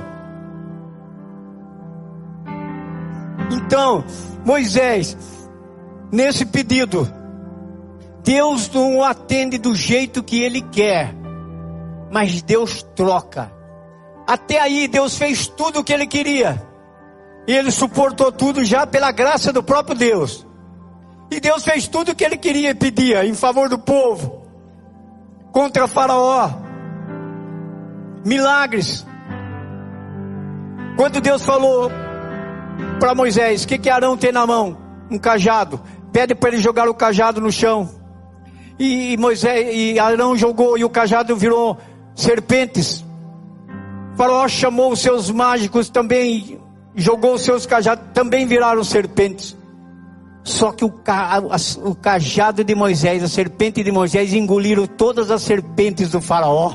Então, 3.52 4.04
Moisés, 4.44 5.16
nesse 6.10 6.44
pedido, 6.44 7.08
Deus 8.24 8.70
não 8.72 9.02
atende 9.02 9.58
do 9.58 9.74
jeito 9.74 10.22
que 10.22 10.42
ele 10.42 10.62
quer, 10.62 11.14
mas 12.10 12.42
Deus 12.42 12.82
troca. 12.94 13.52
Até 14.26 14.60
aí 14.60 14.88
Deus 14.88 15.16
fez 15.16 15.46
tudo 15.46 15.80
o 15.80 15.84
que 15.84 15.92
ele 15.92 16.06
queria. 16.06 16.62
E 17.46 17.52
ele 17.52 17.70
suportou 17.70 18.32
tudo 18.32 18.64
já 18.64 18.86
pela 18.86 19.12
graça 19.12 19.52
do 19.52 19.62
próprio 19.62 19.96
Deus. 19.96 20.46
E 21.30 21.40
Deus 21.40 21.64
fez 21.64 21.86
tudo 21.86 22.12
o 22.12 22.14
que 22.14 22.24
ele 22.24 22.36
queria 22.36 22.70
e 22.70 22.74
pedia 22.74 23.24
em 23.24 23.34
favor 23.34 23.68
do 23.68 23.78
povo. 23.78 24.42
Contra 25.52 25.86
Faraó. 25.86 26.50
Milagres. 28.24 29.06
Quando 30.96 31.20
Deus 31.20 31.44
falou 31.44 31.90
para 32.98 33.14
Moisés: 33.14 33.64
O 33.64 33.68
que, 33.68 33.78
que 33.78 33.90
Arão 33.90 34.16
tem 34.16 34.32
na 34.32 34.46
mão? 34.46 34.78
Um 35.10 35.18
cajado. 35.18 35.80
Pede 36.12 36.34
para 36.34 36.50
ele 36.50 36.58
jogar 36.58 36.88
o 36.88 36.94
cajado 36.94 37.40
no 37.40 37.52
chão. 37.52 37.90
E 38.78 39.16
Moisés 39.18 39.68
e 39.72 39.98
Arão 39.98 40.36
jogou 40.36 40.78
e 40.78 40.84
o 40.84 40.90
cajado 40.90 41.36
virou 41.36 41.78
serpentes. 42.14 43.04
Faraó 44.16 44.46
chamou 44.48 44.92
os 44.92 45.00
seus 45.00 45.30
mágicos 45.30 45.88
também, 45.88 46.60
jogou 46.94 47.34
os 47.34 47.42
seus 47.42 47.66
cajados, 47.66 48.04
também 48.14 48.46
viraram 48.46 48.84
serpentes. 48.84 49.56
Só 50.44 50.72
que 50.72 50.84
o, 50.84 50.90
ca, 50.90 51.42
o 51.82 51.94
cajado 51.94 52.62
de 52.62 52.74
Moisés, 52.74 53.22
a 53.22 53.28
serpente 53.28 53.82
de 53.82 53.90
Moisés, 53.90 54.34
engoliram 54.34 54.86
todas 54.86 55.30
as 55.30 55.42
serpentes 55.42 56.10
do 56.10 56.20
faraó. 56.20 56.74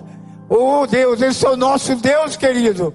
Oh 0.49 0.88
Deus, 0.88 1.21
esse 1.21 1.45
é 1.45 1.49
o 1.49 1.56
nosso 1.56 1.95
Deus, 1.95 2.36
querido. 2.36 2.93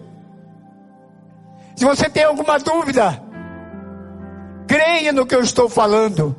Se 1.76 1.85
você 1.85 2.11
tem 2.11 2.24
alguma 2.24 2.59
dúvida, 2.59 3.22
creia 4.66 5.12
no 5.12 5.24
que 5.24 5.35
eu 5.35 5.40
estou 5.40 5.68
falando. 5.68 6.35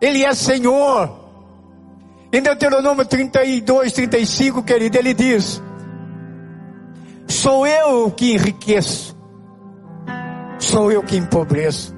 Ele 0.00 0.24
é 0.24 0.34
Senhor. 0.34 1.25
Em 2.32 2.42
Deuteronômio 2.42 3.04
32, 3.04 3.92
35, 3.92 4.62
querido, 4.62 4.98
ele 4.98 5.14
diz: 5.14 5.62
Sou 7.28 7.66
eu 7.66 8.10
que 8.10 8.34
enriqueço, 8.34 9.16
sou 10.58 10.90
eu 10.90 11.02
que 11.02 11.16
empobreço, 11.16 11.94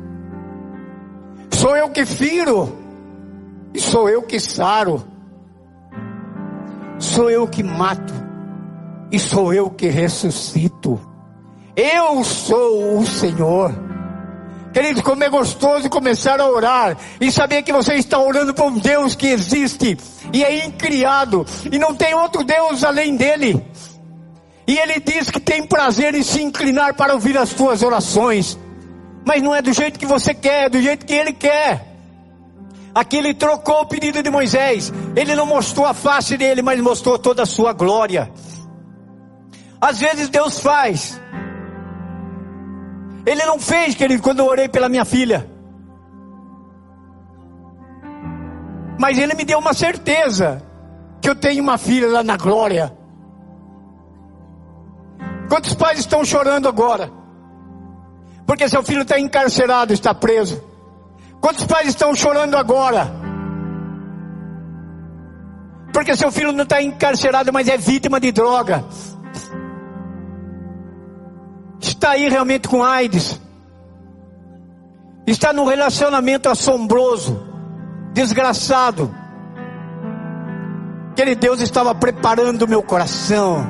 sou 1.51 1.77
eu 1.77 1.89
que 1.91 2.05
firo, 2.05 2.77
e 3.73 3.81
sou 3.81 4.09
eu 4.09 4.23
que 4.23 4.39
saro, 4.39 5.03
sou 6.99 7.31
eu 7.31 7.47
que 7.49 7.63
mato, 7.63 8.15
e 9.11 9.19
sou 9.19 9.53
eu 9.55 9.71
que 9.71 9.89
ressuscito. 9.89 11.01
Eu 11.75 12.25
sou 12.25 12.99
o 12.99 13.07
Senhor. 13.07 13.88
Querido, 14.79 15.03
como 15.03 15.25
é 15.25 15.29
gostoso 15.29 15.91
começar 15.91 16.41
a 16.41 16.49
orar 16.49 16.97
e 17.21 17.33
saber 17.33 17.65
que 17.65 17.73
você 17.73 17.95
está 17.95 18.17
orando 18.17 18.55
para 18.55 18.65
um 18.65 18.79
Deus 18.79 19.17
que 19.17 19.27
existe 19.27 19.99
e 20.33 20.45
é 20.45 20.65
incriado 20.65 21.45
e 21.73 21.81
não 21.81 21.97
tem 21.97 22.15
outro 22.15 22.45
Deus 22.45 22.85
além 22.85 23.17
dele. 23.17 23.61
E 24.69 24.79
ele 24.79 25.01
diz 25.01 25.33
que 25.33 25.41
tem 25.41 25.67
prazer 25.67 26.15
em 26.15 26.23
se 26.23 26.41
inclinar 26.41 26.95
para 26.95 27.13
ouvir 27.13 27.37
as 27.37 27.53
tuas 27.53 27.83
orações. 27.83 28.57
Mas 29.27 29.43
não 29.43 29.53
é 29.53 29.61
do 29.61 29.73
jeito 29.73 29.99
que 29.99 30.07
você 30.07 30.33
quer, 30.33 30.67
é 30.67 30.69
do 30.69 30.81
jeito 30.81 31.05
que 31.05 31.13
ele 31.13 31.33
quer. 31.33 31.85
Aqui 32.95 33.17
ele 33.17 33.35
trocou 33.35 33.81
o 33.81 33.87
pedido 33.87 34.23
de 34.23 34.31
Moisés. 34.31 34.93
Ele 35.17 35.35
não 35.35 35.45
mostrou 35.45 35.87
a 35.87 35.93
face 35.93 36.37
dele, 36.37 36.63
mas 36.63 36.79
mostrou 36.81 37.19
toda 37.19 37.43
a 37.43 37.47
sua 37.47 37.73
glória. 37.73 38.31
Às 39.81 39.99
vezes 39.99 40.29
Deus 40.29 40.61
faz 40.61 41.21
ele 43.29 43.45
não 43.45 43.59
fez, 43.59 43.95
querido, 43.95 44.23
quando 44.23 44.39
eu 44.39 44.47
orei 44.47 44.69
pela 44.69 44.89
minha 44.89 45.05
filha. 45.05 45.49
Mas 48.99 49.19
ele 49.19 49.35
me 49.35 49.45
deu 49.45 49.59
uma 49.59 49.75
certeza 49.75 50.63
que 51.21 51.29
eu 51.29 51.37
tenho 51.37 51.63
uma 51.63 51.77
filha 51.77 52.09
lá 52.09 52.23
na 52.23 52.37
glória. 52.37 52.97
Quantos 55.49 55.75
pais 55.75 55.99
estão 55.99 56.25
chorando 56.25 56.69
agora? 56.69 57.11
Porque 58.47 58.67
seu 58.69 58.83
filho 58.83 59.03
está 59.03 59.21
encarcerado, 59.21 59.93
está 59.93 60.15
preso. 60.15 60.63
Quantos 61.41 61.67
pais 61.67 61.89
estão 61.89 62.15
chorando 62.15 62.57
agora? 62.57 63.13
Porque 65.93 66.17
seu 66.17 66.33
filho 66.33 66.53
não 66.53 66.65
está 66.65 66.83
encarcerado, 66.83 67.53
mas 67.53 67.69
é 67.69 67.77
vítima 67.77 68.19
de 68.19 68.33
droga. 68.33 68.85
Está 71.99 72.11
aí 72.11 72.29
realmente 72.29 72.69
com 72.69 72.85
AIDS. 72.85 73.41
Está 75.27 75.53
num 75.53 75.65
relacionamento 75.65 76.49
assombroso, 76.49 77.45
desgraçado. 78.13 79.13
Aquele 81.11 81.35
Deus 81.35 81.61
estava 81.61 81.93
preparando 81.97 82.63
o 82.63 82.69
meu 82.69 82.85
coração. 82.85 83.67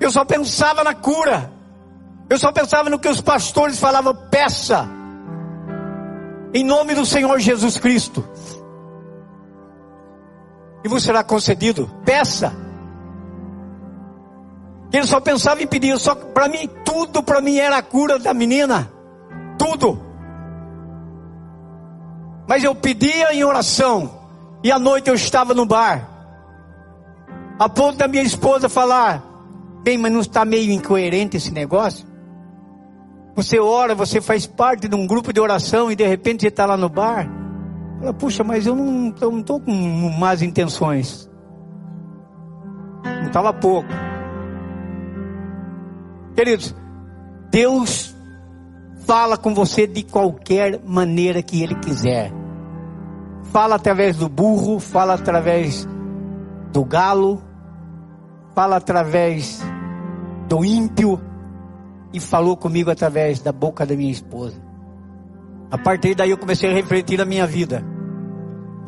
Eu 0.00 0.10
só 0.10 0.24
pensava 0.24 0.82
na 0.82 0.94
cura. 0.94 1.52
Eu 2.30 2.38
só 2.38 2.50
pensava 2.50 2.88
no 2.88 2.98
que 2.98 3.08
os 3.08 3.20
pastores 3.20 3.78
falavam, 3.78 4.14
peça. 4.30 4.88
Em 6.54 6.64
nome 6.64 6.94
do 6.94 7.04
Senhor 7.04 7.38
Jesus 7.38 7.78
Cristo. 7.78 8.26
E 10.82 10.88
você 10.88 11.04
será 11.08 11.22
concedido. 11.22 11.86
Peça. 12.02 12.67
Ele 14.92 15.06
só 15.06 15.20
pensava 15.20 15.62
em 15.62 15.66
pedir, 15.66 15.98
só 15.98 16.14
para 16.14 16.48
mim, 16.48 16.68
tudo 16.84 17.22
para 17.22 17.40
mim 17.40 17.58
era 17.58 17.76
a 17.76 17.82
cura 17.82 18.18
da 18.18 18.32
menina. 18.32 18.90
Tudo. 19.58 20.00
Mas 22.48 22.64
eu 22.64 22.74
pedia 22.74 23.34
em 23.34 23.44
oração. 23.44 24.10
E 24.64 24.72
à 24.72 24.78
noite 24.78 25.08
eu 25.08 25.14
estava 25.14 25.52
no 25.52 25.66
bar. 25.66 26.08
A 27.58 27.68
ponto 27.68 27.98
da 27.98 28.08
minha 28.08 28.22
esposa 28.22 28.68
falar: 28.68 29.22
Bem, 29.82 29.98
mas 29.98 30.12
não 30.12 30.20
está 30.20 30.44
meio 30.44 30.72
incoerente 30.72 31.36
esse 31.36 31.52
negócio? 31.52 32.06
Você 33.36 33.60
ora, 33.60 33.94
você 33.94 34.20
faz 34.20 34.46
parte 34.46 34.88
de 34.88 34.96
um 34.96 35.06
grupo 35.06 35.32
de 35.32 35.40
oração 35.40 35.92
e 35.92 35.96
de 35.96 36.06
repente 36.06 36.40
você 36.40 36.48
está 36.48 36.66
lá 36.66 36.76
no 36.76 36.88
bar. 36.88 37.28
Fala, 38.00 38.12
puxa, 38.12 38.42
mas 38.42 38.66
eu 38.66 38.74
não 38.74 39.10
estou 39.40 39.60
com 39.60 39.72
más 40.18 40.42
intenções. 40.42 41.30
Não 43.04 43.26
estava 43.26 43.52
pouco. 43.52 43.88
Queridos, 46.38 46.72
Deus 47.50 48.14
fala 49.04 49.36
com 49.36 49.52
você 49.52 49.88
de 49.88 50.04
qualquer 50.04 50.80
maneira 50.86 51.42
que 51.42 51.64
Ele 51.64 51.74
quiser. 51.74 52.32
Fala 53.50 53.74
através 53.74 54.16
do 54.16 54.28
burro, 54.28 54.78
fala 54.78 55.14
através 55.14 55.84
do 56.72 56.84
galo, 56.84 57.42
fala 58.54 58.76
através 58.76 59.60
do 60.48 60.64
ímpio 60.64 61.20
e 62.12 62.20
falou 62.20 62.56
comigo 62.56 62.88
através 62.88 63.40
da 63.40 63.50
boca 63.50 63.84
da 63.84 63.96
minha 63.96 64.12
esposa. 64.12 64.62
A 65.72 65.76
partir 65.76 66.14
daí 66.14 66.30
eu 66.30 66.38
comecei 66.38 66.70
a 66.70 66.72
refletir 66.72 67.20
a 67.20 67.24
minha 67.24 67.48
vida. 67.48 67.84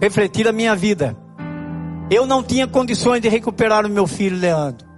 Refletir 0.01 0.47
a 0.47 0.53
minha 0.53 0.77
vida. 0.77 1.17
Eu 2.13 2.27
não 2.27 2.45
tinha 2.45 2.69
condições 2.69 3.21
de 3.21 3.29
recuperar 3.29 3.85
o 3.85 3.91
meu 3.91 4.07
filho 4.07 4.39
Leandro. 4.39 4.90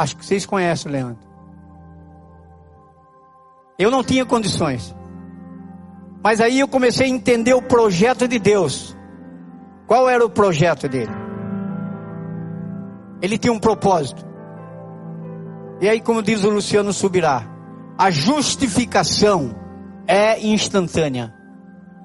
Acho 0.00 0.16
que 0.16 0.24
vocês 0.24 0.46
conhecem 0.46 0.90
o 0.90 0.92
Leandro. 0.94 1.28
Eu 3.78 3.90
não 3.90 4.02
tinha 4.02 4.24
condições. 4.24 4.96
Mas 6.24 6.40
aí 6.40 6.58
eu 6.58 6.66
comecei 6.66 7.04
a 7.04 7.10
entender 7.10 7.52
o 7.52 7.60
projeto 7.60 8.26
de 8.26 8.38
Deus. 8.38 8.96
Qual 9.86 10.08
era 10.08 10.24
o 10.24 10.30
projeto 10.30 10.88
dele? 10.88 11.12
Ele 13.20 13.36
tinha 13.36 13.52
um 13.52 13.58
propósito. 13.58 14.24
E 15.82 15.86
aí, 15.86 16.00
como 16.00 16.22
diz 16.22 16.44
o 16.44 16.48
Luciano 16.48 16.94
Subirá, 16.94 17.46
a 17.98 18.10
justificação 18.10 19.54
é 20.06 20.40
instantânea, 20.40 21.34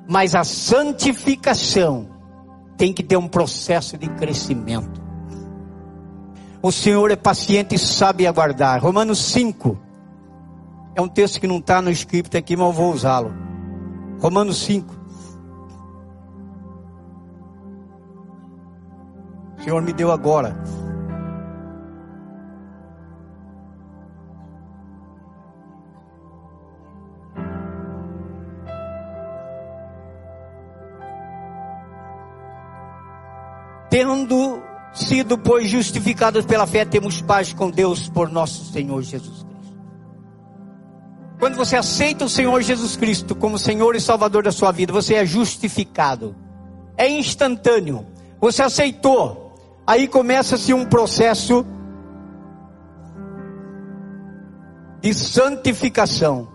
mas 0.05 0.35
a 0.35 0.43
santificação 0.43 2.09
tem 2.75 2.91
que 2.91 3.03
ter 3.03 3.15
um 3.15 3.29
processo 3.29 3.97
de 3.97 4.09
crescimento. 4.09 5.04
O 6.65 6.71
Senhor 6.71 7.11
é 7.11 7.15
paciente 7.15 7.75
e 7.75 7.77
sabe 7.77 8.25
aguardar. 8.25 8.81
Romanos 8.81 9.19
5. 9.19 9.77
É 10.95 11.01
um 11.01 11.07
texto 11.07 11.39
que 11.39 11.45
não 11.45 11.59
está 11.59 11.79
no 11.79 11.91
script 11.91 12.35
aqui, 12.35 12.55
mas 12.55 12.65
eu 12.65 12.73
vou 12.73 12.91
usá-lo. 12.91 13.31
Romanos 14.19 14.63
5. 14.63 14.95
O 19.59 19.63
Senhor 19.63 19.79
me 19.83 19.93
deu 19.93 20.11
agora. 20.11 20.59
Tendo 33.91 34.64
sido, 35.07 35.37
pois, 35.37 35.69
justificados 35.69 36.45
pela 36.45 36.65
fé, 36.65 36.83
temos 36.85 37.21
paz 37.21 37.53
com 37.53 37.69
Deus 37.69 38.09
por 38.09 38.29
nosso 38.29 38.71
Senhor 38.71 39.01
Jesus 39.01 39.43
Cristo. 39.43 39.77
Quando 41.39 41.55
você 41.55 41.75
aceita 41.75 42.25
o 42.25 42.29
Senhor 42.29 42.61
Jesus 42.61 42.95
Cristo 42.95 43.35
como 43.35 43.57
Senhor 43.57 43.95
e 43.95 44.01
Salvador 44.01 44.43
da 44.43 44.51
sua 44.51 44.71
vida, 44.71 44.91
você 44.91 45.15
é 45.15 45.25
justificado. 45.25 46.35
É 46.97 47.07
instantâneo. 47.07 48.05
Você 48.39 48.63
aceitou. 48.63 49.53
Aí 49.85 50.07
começa-se 50.07 50.73
um 50.73 50.85
processo 50.85 51.65
de 55.01 55.13
santificação. 55.13 56.47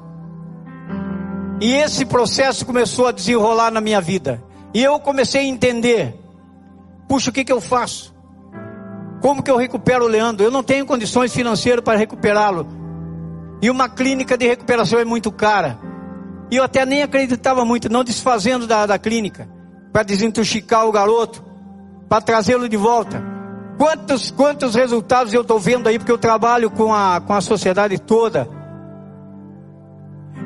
E 1.61 1.73
esse 1.75 2.05
processo 2.07 2.65
começou 2.65 3.07
a 3.07 3.13
desenrolar 3.13 3.71
na 3.71 3.81
minha 3.81 4.01
vida. 4.01 4.43
E 4.73 4.83
eu 4.83 4.99
comecei 4.99 5.43
a 5.43 5.45
entender: 5.45 6.19
puxa, 7.07 7.31
o 7.31 7.33
que, 7.33 7.45
que 7.45 7.53
eu 7.53 7.61
faço? 7.61 8.15
Como 9.21 9.43
que 9.43 9.51
eu 9.51 9.57
recupero 9.57 10.05
o 10.05 10.09
Leandro? 10.09 10.45
Eu 10.45 10.51
não 10.51 10.63
tenho 10.63 10.87
condições 10.87 11.33
financeiras 11.33 11.85
para 11.85 11.99
recuperá-lo. 11.99 12.67
E 13.63 13.69
uma 13.69 13.89
clínica 13.89 14.37
de 14.37 14.47
recuperação 14.47 14.99
é 14.99 15.05
muito 15.05 15.31
cara. 15.31 15.79
E 16.51 16.57
eu 16.57 16.65
até 16.65 16.85
nem 16.87 17.03
acreditava 17.03 17.65
muito, 17.65 17.91
não 17.91 18.03
desfazendo 18.03 18.67
da, 18.67 18.87
da 18.87 18.99
clínica, 18.99 19.49
para 19.93 20.03
desintoxicar 20.03 20.87
o 20.87 20.93
garoto, 20.93 21.45
para 22.09 22.23
trazê-lo 22.23 22.69
de 22.69 22.77
volta. 22.77 23.23
Quantos, 23.77 24.31
quantos 24.31 24.75
resultados 24.75 25.33
eu 25.33 25.43
estou 25.43 25.59
vendo 25.59 25.87
aí, 25.87 25.99
porque 25.99 26.11
eu 26.11 26.19
trabalho 26.19 26.71
com 26.71 26.93
a, 26.93 27.21
com 27.21 27.33
a 27.33 27.41
sociedade 27.41 27.99
toda. 27.99 28.49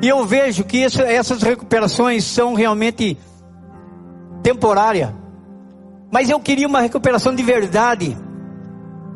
E 0.01 0.07
eu 0.07 0.25
vejo 0.25 0.63
que 0.65 0.83
essa, 0.83 1.03
essas 1.03 1.41
recuperações 1.41 2.23
são 2.25 2.53
realmente 2.53 3.17
temporárias. 4.43 5.11
Mas 6.11 6.29
eu 6.29 6.39
queria 6.39 6.67
uma 6.67 6.81
recuperação 6.81 7.33
de 7.33 7.41
verdade. 7.41 8.15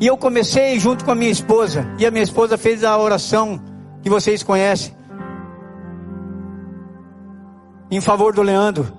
E 0.00 0.06
eu 0.06 0.16
comecei 0.16 0.80
junto 0.80 1.04
com 1.04 1.10
a 1.10 1.14
minha 1.14 1.30
esposa. 1.30 1.86
E 1.98 2.06
a 2.06 2.10
minha 2.10 2.24
esposa 2.24 2.56
fez 2.56 2.82
a 2.82 2.96
oração 2.96 3.60
que 4.02 4.08
vocês 4.08 4.42
conhecem. 4.42 4.94
Em 7.90 8.00
favor 8.00 8.32
do 8.32 8.40
Leandro. 8.40 8.90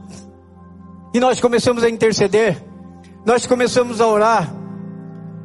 E 1.11 1.19
nós 1.19 1.41
começamos 1.41 1.83
a 1.83 1.89
interceder. 1.89 2.63
Nós 3.25 3.47
começamos 3.47 3.99
a 3.99 4.07
orar. 4.07 4.53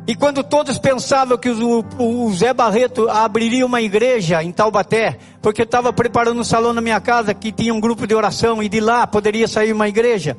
E 0.06 0.14
quando 0.14 0.44
todos 0.44 0.78
pensavam 0.78 1.38
que 1.38 1.48
o, 1.48 1.84
o 1.98 2.32
Zé 2.32 2.52
Barreto 2.52 3.08
abriria 3.08 3.66
uma 3.66 3.80
igreja 3.80 4.42
em 4.42 4.52
Taubaté, 4.52 5.18
porque 5.42 5.62
estava 5.62 5.92
preparando 5.92 6.38
um 6.38 6.44
salão 6.44 6.72
na 6.72 6.80
minha 6.80 7.00
casa 7.00 7.34
que 7.34 7.50
tinha 7.50 7.74
um 7.74 7.80
grupo 7.80 8.06
de 8.06 8.14
oração 8.14 8.62
e 8.62 8.68
de 8.68 8.78
lá 8.78 9.06
poderia 9.06 9.48
sair 9.48 9.72
uma 9.72 9.88
igreja. 9.88 10.36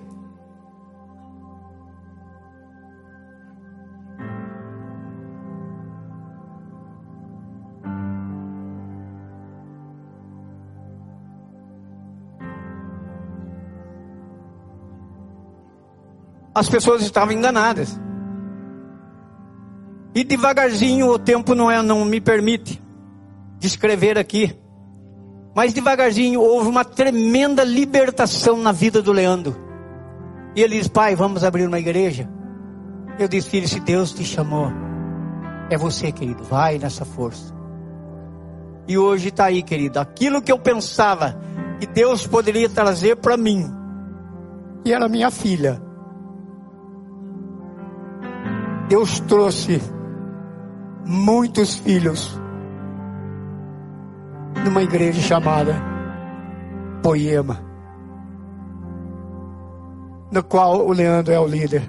As 16.58 16.68
pessoas 16.68 17.03
estavam 17.03 17.36
enganadas. 17.36 17.99
E 20.16 20.24
devagarzinho, 20.24 21.08
o 21.08 21.20
tempo 21.20 21.53
não, 21.53 21.70
é, 21.70 21.84
não 21.84 22.03
me 22.03 22.20
permite 22.20 22.82
descrever 23.60 24.18
aqui. 24.18 24.58
Mas 25.55 25.72
devagarzinho 25.72 26.41
houve 26.41 26.68
uma 26.68 26.84
tremenda 26.84 27.64
libertação 27.64 28.58
na 28.58 28.72
vida 28.72 29.03
do 29.03 29.12
Leandro. 29.12 29.55
E 30.55 30.62
ele 30.64 30.80
diz: 30.80 30.88
Pai, 30.88 31.16
vamos 31.16 31.43
abrir 31.43 31.68
uma 31.68 31.78
igreja. 31.78 32.28
Eu 33.20 33.28
disse: 33.28 33.51
Filho, 33.51 33.68
se 33.68 33.80
Deus 33.80 34.12
te 34.12 34.24
chamou, 34.24 34.72
é 35.70 35.78
você, 35.78 36.12
querido, 36.12 36.43
vai 36.43 36.80
nessa 36.80 37.05
força. 37.05 37.55
E 38.88 38.97
hoje 38.97 39.30
está 39.30 39.45
aí, 39.45 39.62
querido. 39.62 39.99
Aquilo 39.99 40.41
que 40.41 40.51
eu 40.51 40.58
pensava 40.58 41.39
que 41.80 41.86
Deus 41.86 42.26
poderia 42.26 42.68
trazer 42.68 43.18
para 43.18 43.38
mim, 43.38 43.72
e 44.84 44.91
era 44.91 45.08
minha 45.08 45.30
filha, 45.30 45.86
Deus 48.88 49.19
trouxe 49.19 49.81
muitos 51.05 51.75
filhos 51.75 52.39
numa 54.63 54.81
igreja 54.81 55.21
chamada 55.21 55.75
Poema, 57.03 57.61
no 60.31 60.41
qual 60.41 60.88
o 60.88 60.93
Leandro 60.93 61.33
é 61.33 61.39
o 61.39 61.45
líder. 61.45 61.83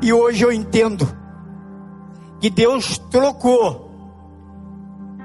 E 0.00 0.12
hoje 0.12 0.44
eu 0.44 0.52
entendo 0.52 1.06
que 2.40 2.48
Deus 2.48 2.98
trocou 3.10 3.90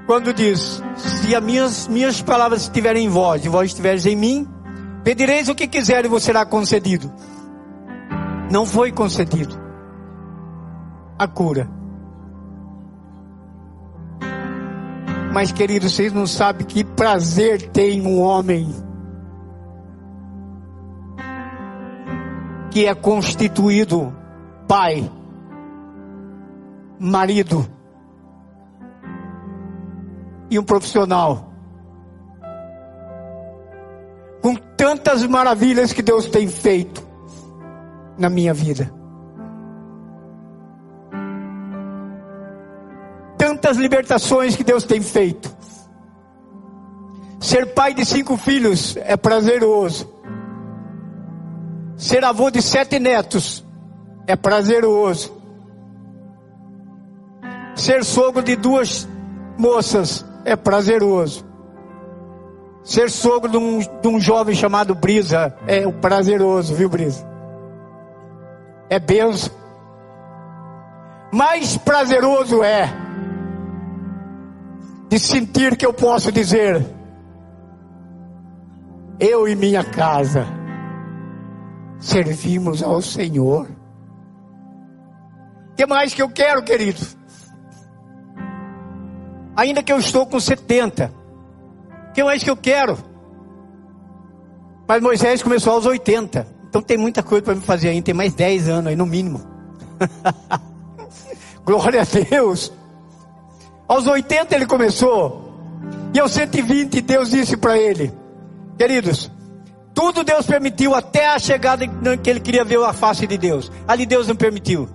quando 0.08 0.34
diz: 0.34 0.82
Se 0.96 1.36
as 1.36 1.42
minhas, 1.42 1.86
minhas 1.86 2.20
palavras 2.20 2.62
estiverem 2.62 3.06
em 3.06 3.08
vós 3.08 3.44
e 3.44 3.48
vós 3.48 3.70
estiveres 3.70 4.06
em 4.06 4.16
mim, 4.16 4.48
pedireis 5.04 5.48
o 5.48 5.54
que 5.54 5.68
quiser 5.68 6.04
e 6.04 6.08
vos 6.08 6.24
será 6.24 6.44
concedido. 6.44 7.12
Não 8.50 8.66
foi 8.66 8.90
concedido 8.90 9.61
a 11.22 11.28
cura. 11.28 11.68
Mas, 15.32 15.50
querido, 15.50 15.88
vocês 15.88 16.12
não 16.12 16.26
sabem 16.26 16.66
que 16.66 16.84
prazer 16.84 17.70
tem 17.70 18.06
um 18.06 18.20
homem 18.20 18.68
que 22.70 22.86
é 22.86 22.94
constituído 22.94 24.14
pai, 24.68 25.10
marido 26.98 27.66
e 30.50 30.58
um 30.58 30.64
profissional. 30.64 31.50
Com 34.42 34.54
tantas 34.76 35.24
maravilhas 35.24 35.92
que 35.92 36.02
Deus 36.02 36.26
tem 36.26 36.48
feito 36.48 37.06
na 38.18 38.28
minha 38.28 38.52
vida. 38.52 39.01
Tantas 43.72 43.76
libertações 43.78 44.54
que 44.54 44.62
Deus 44.62 44.84
tem 44.84 45.00
feito. 45.00 45.50
Ser 47.40 47.72
pai 47.72 47.94
de 47.94 48.04
cinco 48.04 48.36
filhos 48.36 48.98
é 48.98 49.16
prazeroso. 49.16 50.12
Ser 51.96 52.22
avô 52.22 52.50
de 52.50 52.60
sete 52.60 52.98
netos 52.98 53.64
é 54.26 54.36
prazeroso. 54.36 55.32
Ser 57.74 58.04
sogro 58.04 58.42
de 58.42 58.56
duas 58.56 59.08
moças 59.56 60.22
é 60.44 60.54
prazeroso. 60.54 61.42
Ser 62.84 63.08
sogro 63.08 63.50
de 63.50 63.56
um, 63.56 63.78
de 63.78 64.08
um 64.08 64.20
jovem 64.20 64.54
chamado 64.54 64.94
Brisa 64.94 65.56
é 65.66 65.90
prazeroso, 65.90 66.74
viu, 66.74 66.90
Brisa? 66.90 67.26
É 68.90 68.98
benção. 68.98 69.50
Mais 71.32 71.78
prazeroso 71.78 72.62
é 72.62 73.11
de 75.12 75.18
sentir 75.18 75.76
que 75.76 75.84
eu 75.84 75.92
posso 75.92 76.32
dizer: 76.32 76.82
eu 79.20 79.46
e 79.46 79.54
minha 79.54 79.84
casa 79.84 80.46
servimos 82.00 82.82
ao 82.82 83.02
Senhor. 83.02 83.68
O 85.70 85.74
que 85.76 85.84
mais 85.84 86.14
que 86.14 86.22
eu 86.22 86.30
quero, 86.30 86.62
querido? 86.62 87.00
Ainda 89.54 89.82
que 89.82 89.92
eu 89.92 89.98
estou 89.98 90.24
com 90.24 90.40
70. 90.40 91.12
O 92.08 92.12
que 92.14 92.24
mais 92.24 92.42
que 92.42 92.48
eu 92.48 92.56
quero? 92.56 92.96
Mas 94.88 95.02
Moisés 95.02 95.42
começou 95.42 95.74
aos 95.74 95.84
80. 95.84 96.46
Então 96.70 96.80
tem 96.80 96.96
muita 96.96 97.22
coisa 97.22 97.44
para 97.44 97.54
me 97.54 97.60
fazer 97.60 97.90
ainda. 97.90 98.06
Tem 98.06 98.14
mais 98.14 98.32
10 98.32 98.66
anos 98.70 98.86
aí 98.86 98.96
no 98.96 99.04
mínimo. 99.04 99.42
Glória 101.66 102.00
a 102.00 102.04
Deus. 102.04 102.72
Aos 103.88 104.06
80 104.06 104.54
ele 104.54 104.66
começou. 104.66 105.52
E 106.14 106.20
aos 106.20 106.32
120 106.32 107.00
Deus 107.00 107.30
disse 107.30 107.56
para 107.56 107.78
ele: 107.78 108.12
Queridos, 108.78 109.30
tudo 109.94 110.24
Deus 110.24 110.46
permitiu 110.46 110.94
até 110.94 111.28
a 111.28 111.38
chegada 111.38 111.86
que 112.16 112.30
ele 112.30 112.40
queria 112.40 112.64
ver 112.64 112.82
a 112.82 112.92
face 112.92 113.26
de 113.26 113.36
Deus. 113.36 113.70
Ali 113.86 114.06
Deus 114.06 114.26
não 114.26 114.36
permitiu. 114.36 114.88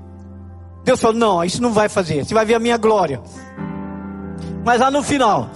Deus 0.83 0.99
falou: 0.99 1.15
Não, 1.15 1.43
isso 1.43 1.61
não 1.61 1.71
vai 1.71 1.89
fazer. 1.89 2.25
Você 2.25 2.33
vai 2.33 2.45
ver 2.45 2.55
a 2.55 2.59
minha 2.59 2.77
glória. 2.77 3.21
Mas 4.63 4.79
lá 4.79 4.91
no 4.91 5.01
final, 5.01 5.49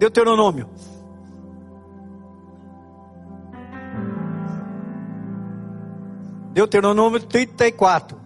Deuteronômio. 0.00 0.66
Deuteronômio 6.52 7.20
34. 7.20 8.18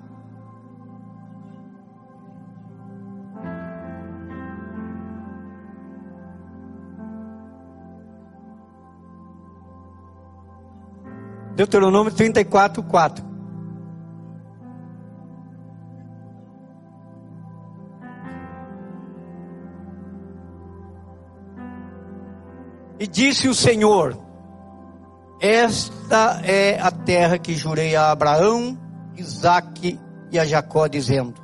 Deuteronômio 11.54 12.12
34, 12.12 12.82
4. 12.82 13.24
E 22.98 23.06
disse 23.06 23.48
o 23.48 23.54
Senhor: 23.54 24.18
Esta 25.40 26.40
é 26.44 26.80
a 26.80 26.90
terra 26.90 27.38
que 27.38 27.54
jurei 27.54 27.96
a 27.96 28.10
Abraão, 28.10 28.78
Isaque 29.16 29.98
e 30.30 30.38
a 30.38 30.44
Jacó, 30.44 30.86
dizendo: 30.86 31.34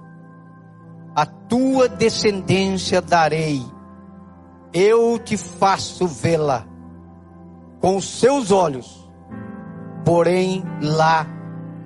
A 1.15 1.27
tua 1.27 1.89
descendência 1.89 3.03
darei, 3.03 3.63
eu 4.73 5.19
te 5.19 5.37
faço 5.37 6.07
vê-la 6.07 6.67
com 7.81 7.97
os 7.97 8.21
seus 8.21 8.51
olhos 8.51 9.01
porém 10.05 10.63
lá 10.83 11.27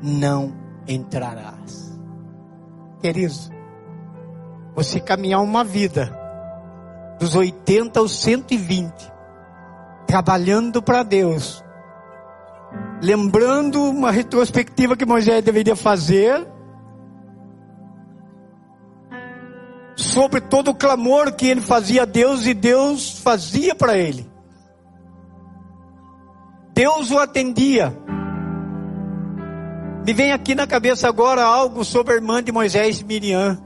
não 0.02 0.52
entrarás. 0.86 1.98
Queridos, 3.00 3.50
você 4.74 5.00
caminhar 5.00 5.42
uma 5.42 5.64
vida 5.64 6.18
dos 7.18 7.34
80 7.34 8.00
aos 8.00 8.18
120, 8.22 8.92
trabalhando 10.06 10.82
para 10.82 11.02
Deus, 11.02 11.63
lembrando 13.04 13.82
uma 13.82 14.10
retrospectiva 14.10 14.96
que 14.96 15.04
Moisés 15.04 15.44
deveria 15.44 15.76
fazer, 15.76 16.46
sobre 19.94 20.40
todo 20.40 20.70
o 20.70 20.74
clamor 20.74 21.32
que 21.34 21.46
ele 21.46 21.60
fazia 21.60 22.02
a 22.02 22.06
Deus 22.06 22.46
e 22.46 22.54
Deus 22.54 23.18
fazia 23.18 23.74
para 23.74 23.98
ele. 23.98 24.26
Deus 26.72 27.10
o 27.10 27.18
atendia. 27.18 27.94
Me 30.06 30.12
vem 30.14 30.32
aqui 30.32 30.54
na 30.54 30.66
cabeça 30.66 31.06
agora 31.06 31.44
algo 31.44 31.84
sobre 31.84 32.14
a 32.14 32.16
irmã 32.16 32.42
de 32.42 32.50
Moisés, 32.50 33.02
Miriam. 33.02 33.62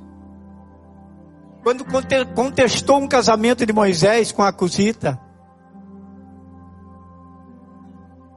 Quando 1.62 1.84
contestou 2.34 2.98
um 2.98 3.06
casamento 3.06 3.64
de 3.64 3.72
Moisés 3.72 4.32
com 4.32 4.42
a 4.42 4.52
Cusita. 4.52 5.27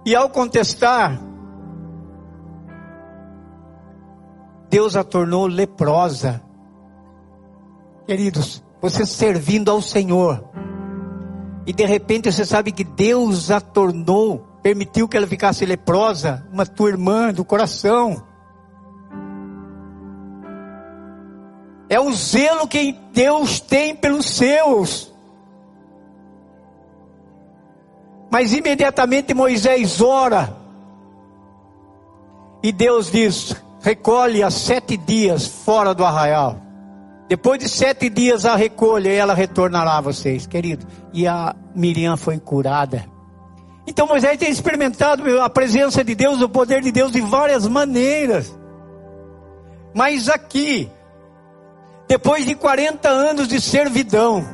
E 0.06 0.16
ao 0.16 0.30
contestar, 0.30 1.20
Deus 4.70 4.95
a 4.95 5.04
tornou 5.04 5.47
leprosa. 5.47 6.41
Queridos, 8.08 8.64
você 8.82 9.06
servindo 9.06 9.70
ao 9.70 9.82
Senhor, 9.82 10.43
e 11.68 11.74
de 11.74 11.86
repente 11.86 12.32
você 12.32 12.45
sabe 12.45 12.72
que 12.72 12.84
Deus 12.84 13.52
a 13.52 13.62
tornou 13.62 14.47
permitiu 14.64 15.08
que 15.08 15.18
ela 15.18 15.28
ficasse 15.28 15.66
leprosa, 15.66 16.47
uma 16.52 16.66
tua 16.66 16.89
irmã 16.89 17.34
do 17.34 17.43
coração. 17.43 18.24
É 21.89 21.99
o 21.99 22.12
zelo 22.14 22.68
que 22.68 22.93
Deus 23.14 23.60
tem 23.60 23.95
pelos 23.95 24.26
seus. 24.26 25.11
Mas 28.32 28.53
imediatamente 28.53 29.34
Moisés 29.34 29.99
ora. 29.99 30.55
E 32.63 32.71
Deus 32.71 33.11
diz: 33.11 33.53
recolhe 33.82 34.41
a 34.41 34.49
sete 34.49 34.95
dias 34.95 35.45
fora 35.45 35.93
do 35.93 36.05
arraial. 36.05 36.57
Depois 37.27 37.59
de 37.59 37.67
sete 37.67 38.09
dias 38.09 38.45
a 38.45 38.55
recolha 38.55 39.09
e 39.09 39.15
ela 39.15 39.34
retornará 39.34 39.97
a 39.97 40.01
vocês, 40.01 40.47
querido. 40.47 40.88
E 41.13 41.27
a 41.27 41.53
Miriam 41.75 42.15
foi 42.15 42.39
curada. 42.39 43.05
Então 43.86 44.07
Moisés 44.07 44.38
tem 44.38 44.49
experimentado 44.49 45.41
a 45.41 45.49
presença 45.49 46.03
de 46.03 46.15
Deus, 46.15 46.41
o 46.41 46.47
poder 46.47 46.82
de 46.82 46.91
Deus 46.91 47.11
de 47.11 47.19
várias 47.19 47.67
maneiras. 47.67 48.57
Mas 49.93 50.29
aqui, 50.29 50.89
depois 52.07 52.45
de 52.45 52.55
40 52.55 53.09
anos 53.09 53.47
de 53.47 53.59
servidão, 53.59 54.45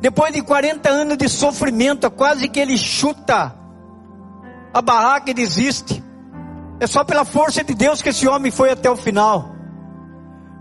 depois 0.00 0.32
de 0.32 0.42
40 0.42 0.88
anos 0.88 1.18
de 1.18 1.28
sofrimento, 1.28 2.10
quase 2.10 2.48
que 2.48 2.58
ele 2.58 2.78
chuta 2.78 3.54
a 4.72 4.80
barraca 4.82 5.30
e 5.30 5.34
desiste. 5.34 6.02
É 6.78 6.86
só 6.86 7.04
pela 7.04 7.24
força 7.24 7.62
de 7.62 7.74
Deus 7.74 8.00
que 8.00 8.08
esse 8.08 8.26
homem 8.26 8.50
foi 8.50 8.70
até 8.70 8.90
o 8.90 8.96
final. 8.96 9.54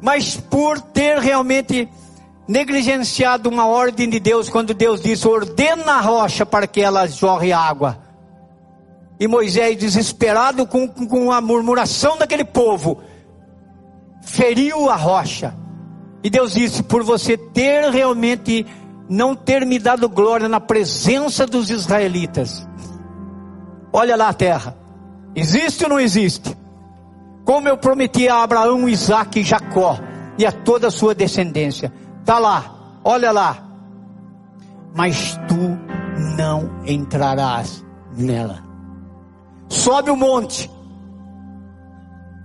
mas 0.02 0.38
por 0.38 0.80
ter 0.80 1.20
realmente 1.20 1.90
negligenciado 2.48 3.50
uma 3.50 3.68
ordem 3.68 4.10
de 4.10 4.20
Deus, 4.20 4.50
quando 4.50 4.74
Deus 4.74 5.02
disse: 5.02 5.28
ordena 5.28 5.94
a 5.94 6.02
rocha 6.02 6.46
para 6.46 6.68
que 6.68 6.82
ela 6.82 7.08
jorre 7.08 7.54
água. 7.54 7.98
E 9.20 9.28
Moisés, 9.28 9.78
desesperado 9.78 10.66
com, 10.66 10.88
com 10.88 11.32
a 11.32 11.42
murmuração 11.42 12.18
daquele 12.18 12.46
povo, 12.46 13.02
feriu 14.24 14.90
a 14.90 14.96
rocha. 14.96 15.54
E 16.24 16.30
Deus 16.30 16.54
disse: 16.54 16.82
por 16.84 17.04
você 17.04 17.38
ter 17.38 17.90
realmente 17.92 18.66
não 19.10 19.36
ter 19.36 19.66
me 19.66 19.80
dado 19.80 20.08
glória 20.08 20.48
na 20.48 20.60
presença 20.60 21.48
dos 21.48 21.72
israelitas. 21.72 22.68
Olha 23.92 24.16
lá 24.16 24.30
a 24.30 24.34
terra. 24.34 24.78
Existe 25.36 25.84
ou 25.84 25.90
não 25.90 26.00
existe? 26.00 26.56
Como 27.44 27.68
eu 27.68 27.76
prometi 27.76 28.30
a 28.30 28.44
Abraão, 28.44 28.88
Isaac 28.88 29.40
e 29.40 29.44
Jacó 29.44 29.98
e 30.38 30.46
a 30.46 30.52
toda 30.52 30.88
a 30.88 30.92
sua 30.92 31.16
descendência. 31.16 31.92
Está 32.20 32.38
lá, 32.38 33.00
olha 33.04 33.32
lá. 33.32 33.58
Mas 34.96 35.40
tu 35.48 35.80
não 36.38 36.70
entrarás 36.86 37.84
nela. 38.16 38.64
Sobe 39.68 40.12
o 40.12 40.16
monte 40.16 40.70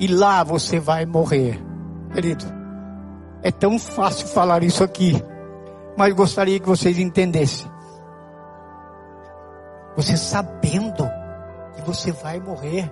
e 0.01 0.07
lá 0.07 0.43
você 0.43 0.81
vai 0.81 1.05
morrer, 1.05 1.63
querido. 2.13 2.45
É 3.43 3.51
tão 3.51 3.79
fácil 3.79 4.27
falar 4.29 4.63
isso 4.63 4.83
aqui 4.83 5.23
mas 5.97 6.15
gostaria 6.15 6.59
que 6.59 6.67
vocês 6.67 6.99
entendessem. 6.99 7.71
Você 9.97 10.17
sabendo 10.17 11.09
que 11.75 11.83
você 11.83 12.11
vai 12.11 12.41
morrer. 12.41 12.91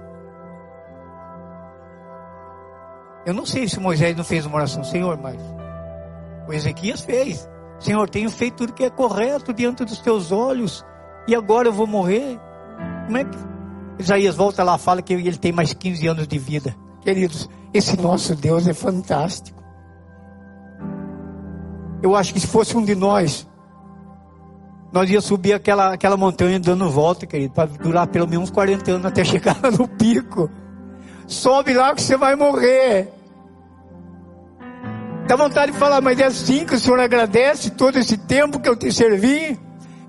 Eu 3.26 3.34
não 3.34 3.46
sei 3.46 3.68
se 3.68 3.80
Moisés 3.80 4.16
não 4.16 4.24
fez 4.24 4.46
uma 4.46 4.56
oração, 4.56 4.84
Senhor, 4.84 5.16
mas 5.16 5.40
o 6.46 6.52
Ezequias 6.52 7.02
fez. 7.02 7.48
Senhor, 7.78 8.08
tenho 8.08 8.30
feito 8.30 8.56
tudo 8.56 8.72
que 8.72 8.84
é 8.84 8.90
correto 8.90 9.52
diante 9.52 9.84
dos 9.84 9.98
teus 9.98 10.30
olhos, 10.30 10.84
e 11.26 11.34
agora 11.34 11.68
eu 11.68 11.72
vou 11.72 11.86
morrer. 11.86 12.38
Como 13.06 13.16
é 13.18 13.24
que 13.24 13.38
Isaías 13.98 14.36
volta 14.36 14.62
lá 14.62 14.78
fala 14.78 15.02
que 15.02 15.12
ele 15.12 15.36
tem 15.36 15.52
mais 15.52 15.72
15 15.72 16.06
anos 16.06 16.28
de 16.28 16.38
vida? 16.38 16.74
Queridos, 17.00 17.48
esse 17.74 18.00
nosso 18.00 18.36
Deus 18.36 18.66
é 18.68 18.74
fantástico. 18.74 19.61
Eu 22.02 22.16
acho 22.16 22.34
que 22.34 22.40
se 22.40 22.46
fosse 22.46 22.76
um 22.76 22.84
de 22.84 22.94
nós, 22.94 23.46
nós 24.92 25.08
ia 25.08 25.20
subir 25.20 25.54
aquela, 25.54 25.94
aquela 25.94 26.16
montanha 26.16 26.58
dando 26.58 26.90
volta, 26.90 27.26
querido, 27.26 27.54
para 27.54 27.66
durar 27.66 28.06
pelo 28.08 28.28
menos 28.28 28.44
uns 28.44 28.50
40 28.50 28.90
anos 28.90 29.06
até 29.06 29.22
chegar 29.24 29.58
no 29.78 29.88
pico. 29.88 30.50
Sobe 31.26 31.72
lá 31.72 31.94
que 31.94 32.02
você 32.02 32.16
vai 32.16 32.34
morrer. 32.34 33.08
Dá 35.26 35.36
vontade 35.36 35.72
de 35.72 35.78
falar, 35.78 36.00
mas 36.00 36.18
é 36.18 36.24
assim 36.24 36.66
que 36.66 36.74
o 36.74 36.78
Senhor 36.78 36.98
agradece 36.98 37.70
todo 37.70 37.98
esse 37.98 38.18
tempo 38.18 38.60
que 38.60 38.68
eu 38.68 38.76
te 38.76 38.92
servi? 38.92 39.58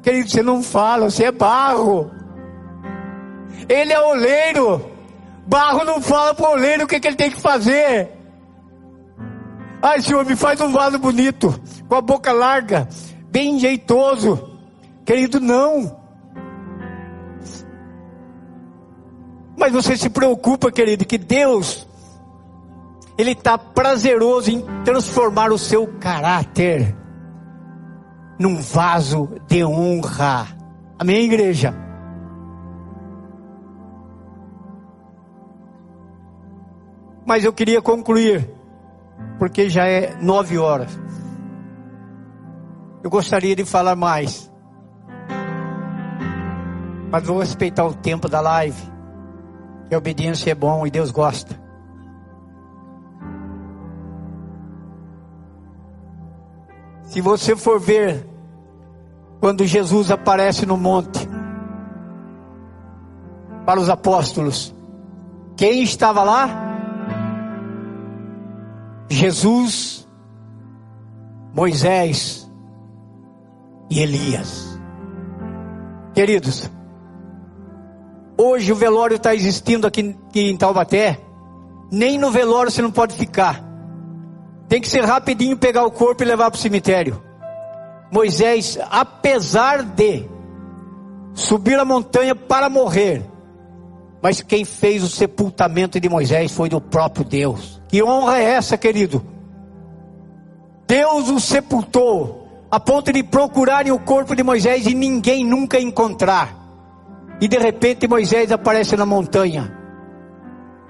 Querido, 0.01 0.29
você 0.29 0.43
não 0.43 0.61
fala, 0.61 1.09
você 1.09 1.25
é 1.25 1.31
barro. 1.31 2.11
Ele 3.69 3.93
é 3.93 4.01
oleiro. 4.01 4.91
Barro 5.47 5.85
não 5.85 6.01
fala 6.01 6.33
para 6.33 6.49
o 6.49 6.51
oleiro 6.53 6.83
o 6.83 6.87
que, 6.87 6.99
que 6.99 7.07
ele 7.07 7.15
tem 7.15 7.31
que 7.31 7.39
fazer. 7.39 8.09
Ai, 9.83 10.01
Senhor, 10.01 10.23
me 10.25 10.33
faz 10.33 10.61
um 10.61 10.71
vaso 10.71 10.97
bonito, 10.97 11.53
com 11.89 11.95
a 11.95 11.99
boca 11.99 12.31
larga, 12.31 12.87
bem 13.29 13.59
jeitoso. 13.59 14.57
Querido, 15.03 15.41
não. 15.41 15.99
Mas 19.57 19.73
você 19.73 19.97
se 19.97 20.09
preocupa, 20.09 20.71
querido, 20.71 21.03
que 21.03 21.17
Deus, 21.17 21.85
Ele 23.17 23.31
está 23.31 23.57
prazeroso 23.57 24.49
em 24.49 24.63
transformar 24.85 25.51
o 25.51 25.57
seu 25.57 25.85
caráter 25.99 26.95
num 28.39 28.61
vaso 28.61 29.35
de 29.49 29.65
honra. 29.65 30.47
Amém, 30.97 31.25
igreja? 31.25 31.75
Mas 37.25 37.43
eu 37.43 37.51
queria 37.51 37.81
concluir 37.81 38.62
porque 39.37 39.69
já 39.69 39.85
é 39.85 40.15
nove 40.21 40.57
horas. 40.57 40.97
Eu 43.03 43.09
gostaria 43.09 43.55
de 43.55 43.65
falar 43.65 43.95
mais, 43.95 44.51
mas 47.11 47.27
vou 47.27 47.39
respeitar 47.39 47.85
o 47.85 47.93
tempo 47.93 48.29
da 48.29 48.39
live, 48.39 48.81
que 49.87 49.95
a 49.95 49.97
obediência 49.97 50.51
é 50.51 50.55
bom 50.55 50.87
e 50.87 50.91
Deus 50.91 51.11
gosta. 51.11 51.61
Se 57.03 57.21
você 57.21 57.55
for 57.55 57.79
ver, 57.79 58.27
quando 59.39 59.65
Jesus 59.65 60.09
aparece 60.09 60.65
no 60.65 60.77
monte, 60.77 61.29
para 63.65 63.79
os 63.79 63.89
apóstolos, 63.89 64.73
quem 65.55 65.83
estava 65.83 66.23
lá? 66.23 66.72
Jesus, 69.13 70.07
Moisés 71.53 72.49
e 73.89 74.01
Elias. 74.01 74.79
Queridos, 76.13 76.69
hoje 78.37 78.71
o 78.71 78.75
velório 78.75 79.15
está 79.15 79.33
existindo 79.35 79.85
aqui, 79.85 80.15
aqui 80.29 80.49
em 80.49 80.57
Taubaté. 80.57 81.19
Nem 81.91 82.17
no 82.17 82.31
velório 82.31 82.71
você 82.71 82.81
não 82.81 82.91
pode 82.91 83.15
ficar. 83.15 83.63
Tem 84.67 84.81
que 84.81 84.87
ser 84.87 85.05
rapidinho 85.05 85.57
pegar 85.57 85.85
o 85.85 85.91
corpo 85.91 86.23
e 86.23 86.25
levar 86.25 86.49
para 86.49 86.57
o 86.57 86.61
cemitério. 86.61 87.21
Moisés, 88.11 88.79
apesar 88.89 89.83
de 89.83 90.27
subir 91.33 91.77
a 91.77 91.85
montanha 91.85 92.35
para 92.35 92.69
morrer, 92.69 93.23
mas 94.21 94.41
quem 94.41 94.65
fez 94.65 95.03
o 95.03 95.07
sepultamento 95.07 95.99
de 95.99 96.09
Moisés 96.09 96.51
foi 96.51 96.69
do 96.69 96.79
próprio 96.79 97.25
Deus. 97.25 97.82
Que 97.93 98.01
honra 98.01 98.39
é 98.39 98.45
essa, 98.45 98.75
querido? 98.75 99.23
Deus 100.87 101.29
o 101.29 101.39
sepultou, 101.39 102.65
a 102.71 102.79
ponto 102.79 103.13
de 103.13 103.21
procurarem 103.21 103.91
o 103.91 103.99
corpo 103.99 104.35
de 104.35 104.41
Moisés 104.41 104.87
e 104.87 104.95
ninguém 104.95 105.45
nunca 105.45 105.79
encontrar. 105.79 106.57
E 107.39 107.47
de 107.47 107.55
repente 107.59 108.07
Moisés 108.07 108.51
aparece 108.51 108.97
na 108.97 109.05
montanha. 109.05 109.71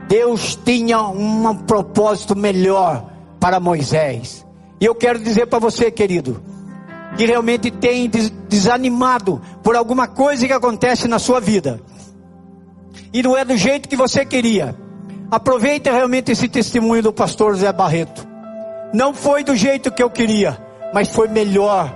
Deus 0.07 0.55
tinha 0.55 1.01
um 1.01 1.53
propósito 1.53 2.37
melhor 2.37 3.11
para 3.37 3.59
Moisés. 3.59 4.45
E 4.79 4.85
eu 4.85 4.95
quero 4.95 5.19
dizer 5.19 5.47
para 5.47 5.59
você, 5.59 5.91
querido, 5.91 6.41
que 7.17 7.25
realmente 7.25 7.69
tem 7.69 8.09
desanimado 8.47 9.41
por 9.61 9.75
alguma 9.75 10.07
coisa 10.07 10.47
que 10.47 10.53
acontece 10.53 11.05
na 11.09 11.19
sua 11.19 11.41
vida 11.41 11.81
e 13.11 13.21
não 13.21 13.37
é 13.37 13.43
do 13.43 13.57
jeito 13.57 13.89
que 13.89 13.97
você 13.97 14.25
queria. 14.25 14.82
Aproveita 15.33 15.91
realmente 15.91 16.31
esse 16.31 16.47
testemunho 16.47 17.01
do 17.01 17.11
pastor 17.11 17.55
Zé 17.55 17.73
Barreto. 17.73 18.23
Não 18.93 19.15
foi 19.15 19.43
do 19.43 19.55
jeito 19.55 19.91
que 19.91 20.03
eu 20.03 20.07
queria, 20.07 20.55
mas 20.93 21.09
foi 21.09 21.27
melhor 21.27 21.91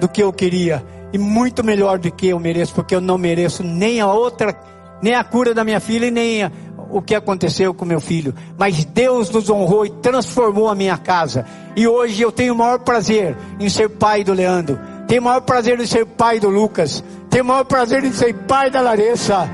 do 0.00 0.08
que 0.08 0.22
eu 0.22 0.32
queria 0.32 0.82
e 1.12 1.18
muito 1.18 1.62
melhor 1.62 1.98
do 1.98 2.10
que 2.10 2.28
eu 2.28 2.40
mereço, 2.40 2.72
porque 2.72 2.94
eu 2.94 3.00
não 3.02 3.18
mereço 3.18 3.62
nem 3.62 4.00
a 4.00 4.10
outra, 4.10 4.58
nem 5.02 5.14
a 5.14 5.22
cura 5.22 5.52
da 5.52 5.62
minha 5.62 5.78
filha 5.78 6.06
e 6.06 6.10
nem 6.10 6.44
a, 6.44 6.50
o 6.88 7.02
que 7.02 7.14
aconteceu 7.14 7.74
com 7.74 7.84
meu 7.84 8.00
filho. 8.00 8.34
Mas 8.56 8.82
Deus 8.82 9.28
nos 9.28 9.50
honrou 9.50 9.84
e 9.84 9.90
transformou 9.90 10.66
a 10.66 10.74
minha 10.74 10.96
casa. 10.96 11.44
E 11.76 11.86
hoje 11.86 12.22
eu 12.22 12.32
tenho 12.32 12.54
o 12.54 12.56
maior 12.56 12.78
prazer 12.78 13.36
em 13.60 13.68
ser 13.68 13.90
pai 13.90 14.24
do 14.24 14.32
Leandro. 14.32 14.80
Tenho 15.06 15.20
o 15.20 15.24
maior 15.26 15.42
prazer 15.42 15.78
em 15.78 15.86
ser 15.86 16.06
pai 16.06 16.40
do 16.40 16.48
Lucas. 16.48 17.04
Tenho 17.28 17.44
o 17.44 17.46
maior 17.46 17.64
prazer 17.64 18.02
em 18.04 18.12
ser 18.14 18.32
pai 18.32 18.70
da 18.70 18.80
Larissa. 18.80 19.50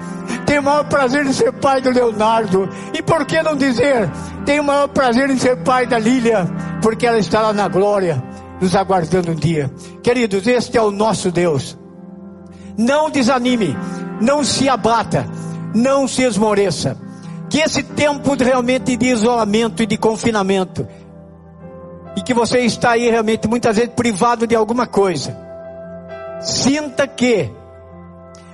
Tenho 0.47 0.61
o 0.61 0.65
maior 0.65 0.85
prazer 0.85 1.27
em 1.27 1.33
ser 1.33 1.53
pai 1.53 1.81
do 1.81 1.91
Leonardo. 1.91 2.69
E 2.95 3.03
por 3.03 3.27
que 3.27 3.43
não 3.43 3.57
dizer? 3.57 4.09
Tenho 4.45 4.63
o 4.63 4.67
maior 4.67 4.89
prazer 4.89 5.29
em 5.29 5.37
ser 5.37 5.57
pai 5.65 5.87
da 5.87 5.99
Lília, 5.99 6.47
porque 6.81 7.07
ela 7.07 7.19
está 7.19 7.43
lá 7.43 7.53
na 7.53 7.67
glória, 7.67 8.23
nos 8.61 8.75
aguardando 8.77 9.33
um 9.33 9.35
dia. 9.35 9.71
Queridos, 10.03 10.47
este 10.47 10.79
é 10.79 10.83
o 10.83 10.93
nosso 10.93 11.33
Deus. 11.33 11.77
Não 12.79 13.11
desanime, 13.11 13.77
não 14.21 14.45
se 14.45 14.69
abata, 14.69 15.27
não 15.75 16.07
se 16.07 16.23
esmoreça. 16.23 16.97
Que 17.51 17.61
esse 17.61 17.83
tempo 17.83 18.35
realmente 18.35 18.97
de 18.97 19.07
isolamento 19.07 19.83
e 19.83 19.87
de 19.87 19.97
confinamento, 19.97 20.87
e 22.17 22.23
que 22.23 22.33
você 22.33 22.61
está 22.61 22.93
aí 22.93 23.11
realmente 23.11 23.49
muitas 23.49 23.77
vezes 23.77 23.93
privado 23.95 24.47
de 24.47 24.55
alguma 24.55 24.87
coisa, 24.87 25.37
sinta 26.41 27.07
que 27.07 27.51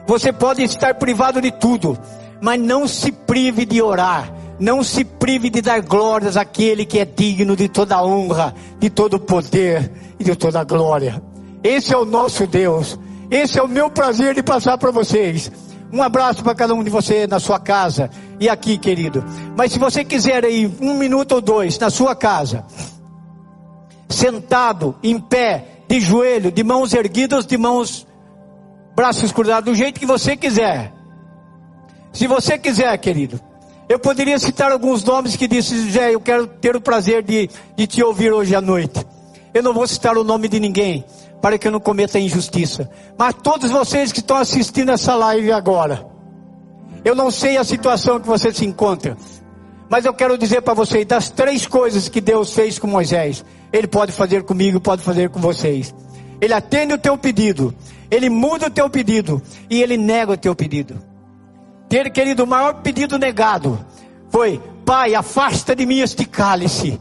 você 0.07 0.33
pode 0.33 0.63
estar 0.63 0.95
privado 0.95 1.41
de 1.41 1.51
tudo, 1.51 1.99
mas 2.41 2.61
não 2.61 2.87
se 2.87 3.13
prive 3.13 3.65
de 3.65 3.81
orar. 3.81 4.33
Não 4.59 4.85
se 4.85 5.05
prive 5.05 5.51
de 5.51 5.61
dar 5.61 5.81
glórias 5.81 6.37
àquele 6.37 6.85
que 6.85 7.01
é 7.01 7.05
digno 7.05 7.57
de 7.57 7.69
toda 7.69 8.05
honra, 8.05 8.55
de 8.79 8.89
todo 8.89 9.19
poder 9.19 9.91
e 10.21 10.25
de 10.25 10.37
toda 10.37 10.63
glória. 10.63 11.21
Esse 11.65 11.93
é 11.93 11.97
o 11.97 12.05
nosso 12.05 12.47
Deus. 12.47 12.99
Esse 13.31 13.59
é 13.59 13.63
o 13.63 13.67
meu 13.67 13.91
prazer 13.91 14.35
de 14.35 14.43
passar 14.43 14.79
para 14.79 14.91
vocês. 14.91 15.51
Um 15.93 16.03
abraço 16.03 16.43
para 16.43 16.55
cada 16.55 16.75
um 16.75 16.83
de 16.85 16.91
vocês 16.91 17.29
na 17.29 17.41
sua 17.41 17.59
casa 17.59 18.09
e 18.39 18.49
aqui, 18.49 18.79
querido. 18.79 19.25
Mas 19.57 19.73
se 19.73 19.79
você 19.79 20.05
quiser 20.05 20.45
aí 20.45 20.71
um 20.81 20.95
minuto 20.95 21.33
ou 21.33 21.41
dois 21.41 21.79
na 21.79 21.91
sua 21.91 22.15
casa, 22.15 22.65
sentado, 24.09 24.95
em 25.03 25.19
pé, 25.19 25.85
de 25.89 26.01
joelho, 26.01 26.51
de 26.51 26.63
mãos 26.63 26.95
erguidas, 26.95 27.45
de 27.45 27.59
mãos, 27.59 28.07
braços 28.95 29.33
cruzados, 29.33 29.73
do 29.73 29.77
jeito 29.77 29.99
que 29.99 30.07
você 30.07 30.37
quiser. 30.37 30.93
Se 32.13 32.27
você 32.27 32.59
quiser, 32.59 32.97
querido. 32.99 33.41
Eu 33.89 33.99
poderia 33.99 34.39
citar 34.39 34.73
alguns 34.73 35.03
nomes 35.05 35.37
que 35.37 35.47
disse, 35.49 35.91
Zé, 35.91 36.15
eu 36.15 36.21
quero 36.21 36.47
ter 36.47 36.77
o 36.77 36.81
prazer 36.81 37.23
de, 37.23 37.51
de 37.77 37.87
te 37.87 38.03
ouvir 38.03 38.33
hoje 38.33 38.55
à 38.55 38.61
noite. 38.61 39.05
Eu 39.53 39.63
não 39.63 39.75
vou 39.75 39.87
citar 39.87 40.17
o 40.17 40.25
nome 40.25 40.49
de 40.49 40.59
ninguém, 40.59 41.05
para 41.43 41.59
que 41.59 41.69
eu 41.69 41.73
não 41.73 41.81
cometa 41.81 42.19
injustiça. 42.19 42.91
Mas 43.19 43.35
todos 43.43 43.71
vocês 43.71 44.13
que 44.13 44.21
estão 44.21 44.37
assistindo 44.37 44.93
essa 44.93 45.15
live 45.15 45.53
agora, 45.53 46.07
eu 47.05 47.15
não 47.15 47.31
sei 47.31 47.57
a 47.57 47.65
situação 47.65 48.21
que 48.21 48.27
você 48.27 48.53
se 48.53 48.65
encontra, 48.65 49.17
mas 49.91 50.07
eu 50.07 50.15
quero 50.15 50.39
dizer 50.39 50.63
para 50.63 50.73
vocês 50.73 51.05
das 51.05 51.29
três 51.29 51.67
coisas 51.67 52.09
que 52.09 52.21
Deus 52.21 52.55
fez 52.55 52.79
com 52.79 52.87
Moisés, 52.87 53.45
Ele 53.71 53.87
pode 53.87 54.13
fazer 54.13 54.43
comigo, 54.45 54.81
pode 54.81 55.03
fazer 55.03 55.29
com 55.29 55.39
vocês. 55.39 55.95
Ele 56.41 56.55
atende 56.55 56.95
o 56.95 56.99
teu 56.99 57.19
pedido, 57.19 57.75
Ele 58.13 58.29
muda 58.29 58.67
o 58.67 58.71
teu 58.71 58.89
pedido 58.89 59.43
e 59.69 59.83
Ele 59.83 59.97
nega 59.97 60.33
o 60.33 60.37
teu 60.37 60.55
pedido. 60.55 61.03
Ter 61.89 62.11
querido, 62.11 62.45
o 62.45 62.47
maior 62.47 62.83
pedido 62.83 63.19
negado 63.19 63.85
foi: 64.31 64.63
Pai, 64.85 65.15
afasta 65.15 65.75
de 65.75 65.85
mim 65.85 66.01
este 66.01 66.25
cálice, 66.25 67.01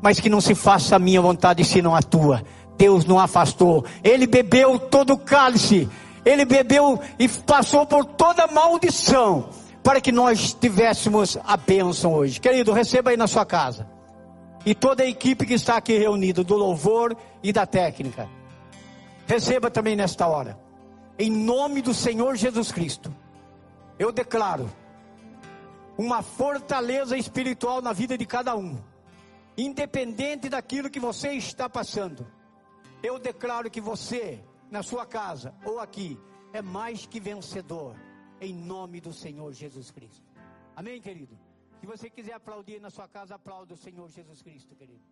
mas 0.00 0.20
que 0.20 0.30
não 0.30 0.40
se 0.40 0.54
faça 0.54 0.96
a 0.96 0.98
minha 0.98 1.20
vontade, 1.20 1.64
senão 1.64 1.94
a 1.94 2.00
tua. 2.00 2.42
Deus 2.78 3.04
não 3.04 3.18
afastou, 3.18 3.84
Ele 4.02 4.26
bebeu 4.26 4.78
todo 4.78 5.12
o 5.12 5.18
cálice 5.18 5.88
ele 6.24 6.44
bebeu 6.44 7.00
e 7.18 7.28
passou 7.28 7.84
por 7.84 8.04
toda 8.04 8.46
maldição 8.46 9.48
para 9.82 10.00
que 10.00 10.12
nós 10.12 10.54
tivéssemos 10.54 11.36
a 11.44 11.56
bênção 11.56 12.14
hoje. 12.14 12.40
Querido, 12.40 12.72
receba 12.72 13.10
aí 13.10 13.16
na 13.16 13.26
sua 13.26 13.44
casa. 13.44 13.86
E 14.64 14.74
toda 14.74 15.02
a 15.02 15.08
equipe 15.08 15.44
que 15.44 15.54
está 15.54 15.76
aqui 15.76 15.98
reunida, 15.98 16.44
do 16.44 16.54
louvor 16.54 17.16
e 17.42 17.52
da 17.52 17.66
técnica. 17.66 18.28
Receba 19.26 19.70
também 19.70 19.96
nesta 19.96 20.26
hora. 20.26 20.58
Em 21.18 21.30
nome 21.30 21.82
do 21.82 21.94
Senhor 21.94 22.36
Jesus 22.36 22.72
Cristo. 22.72 23.14
Eu 23.98 24.10
declaro 24.10 24.70
uma 25.96 26.22
fortaleza 26.22 27.16
espiritual 27.16 27.80
na 27.80 27.92
vida 27.92 28.16
de 28.16 28.26
cada 28.26 28.56
um. 28.56 28.82
Independente 29.56 30.48
daquilo 30.48 30.90
que 30.90 30.98
você 30.98 31.32
está 31.32 31.68
passando. 31.68 32.26
Eu 33.02 33.18
declaro 33.18 33.70
que 33.70 33.80
você 33.80 34.42
na 34.72 34.82
sua 34.82 35.04
casa 35.04 35.54
ou 35.66 35.78
aqui, 35.78 36.18
é 36.50 36.62
mais 36.62 37.04
que 37.04 37.20
vencedor, 37.20 37.94
em 38.40 38.54
nome 38.54 39.02
do 39.02 39.12
Senhor 39.12 39.52
Jesus 39.52 39.90
Cristo. 39.90 40.26
Amém, 40.74 40.98
querido? 40.98 41.38
Se 41.78 41.86
você 41.86 42.08
quiser 42.08 42.32
aplaudir 42.32 42.80
na 42.80 42.88
sua 42.88 43.06
casa, 43.06 43.34
aplauda 43.34 43.74
o 43.74 43.76
Senhor 43.76 44.08
Jesus 44.08 44.40
Cristo, 44.40 44.74
querido. 44.74 45.04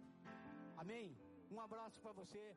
Amém? 0.79 1.15
Um 1.51 1.61
abraço 1.61 2.01
para 2.01 2.13
você, 2.13 2.57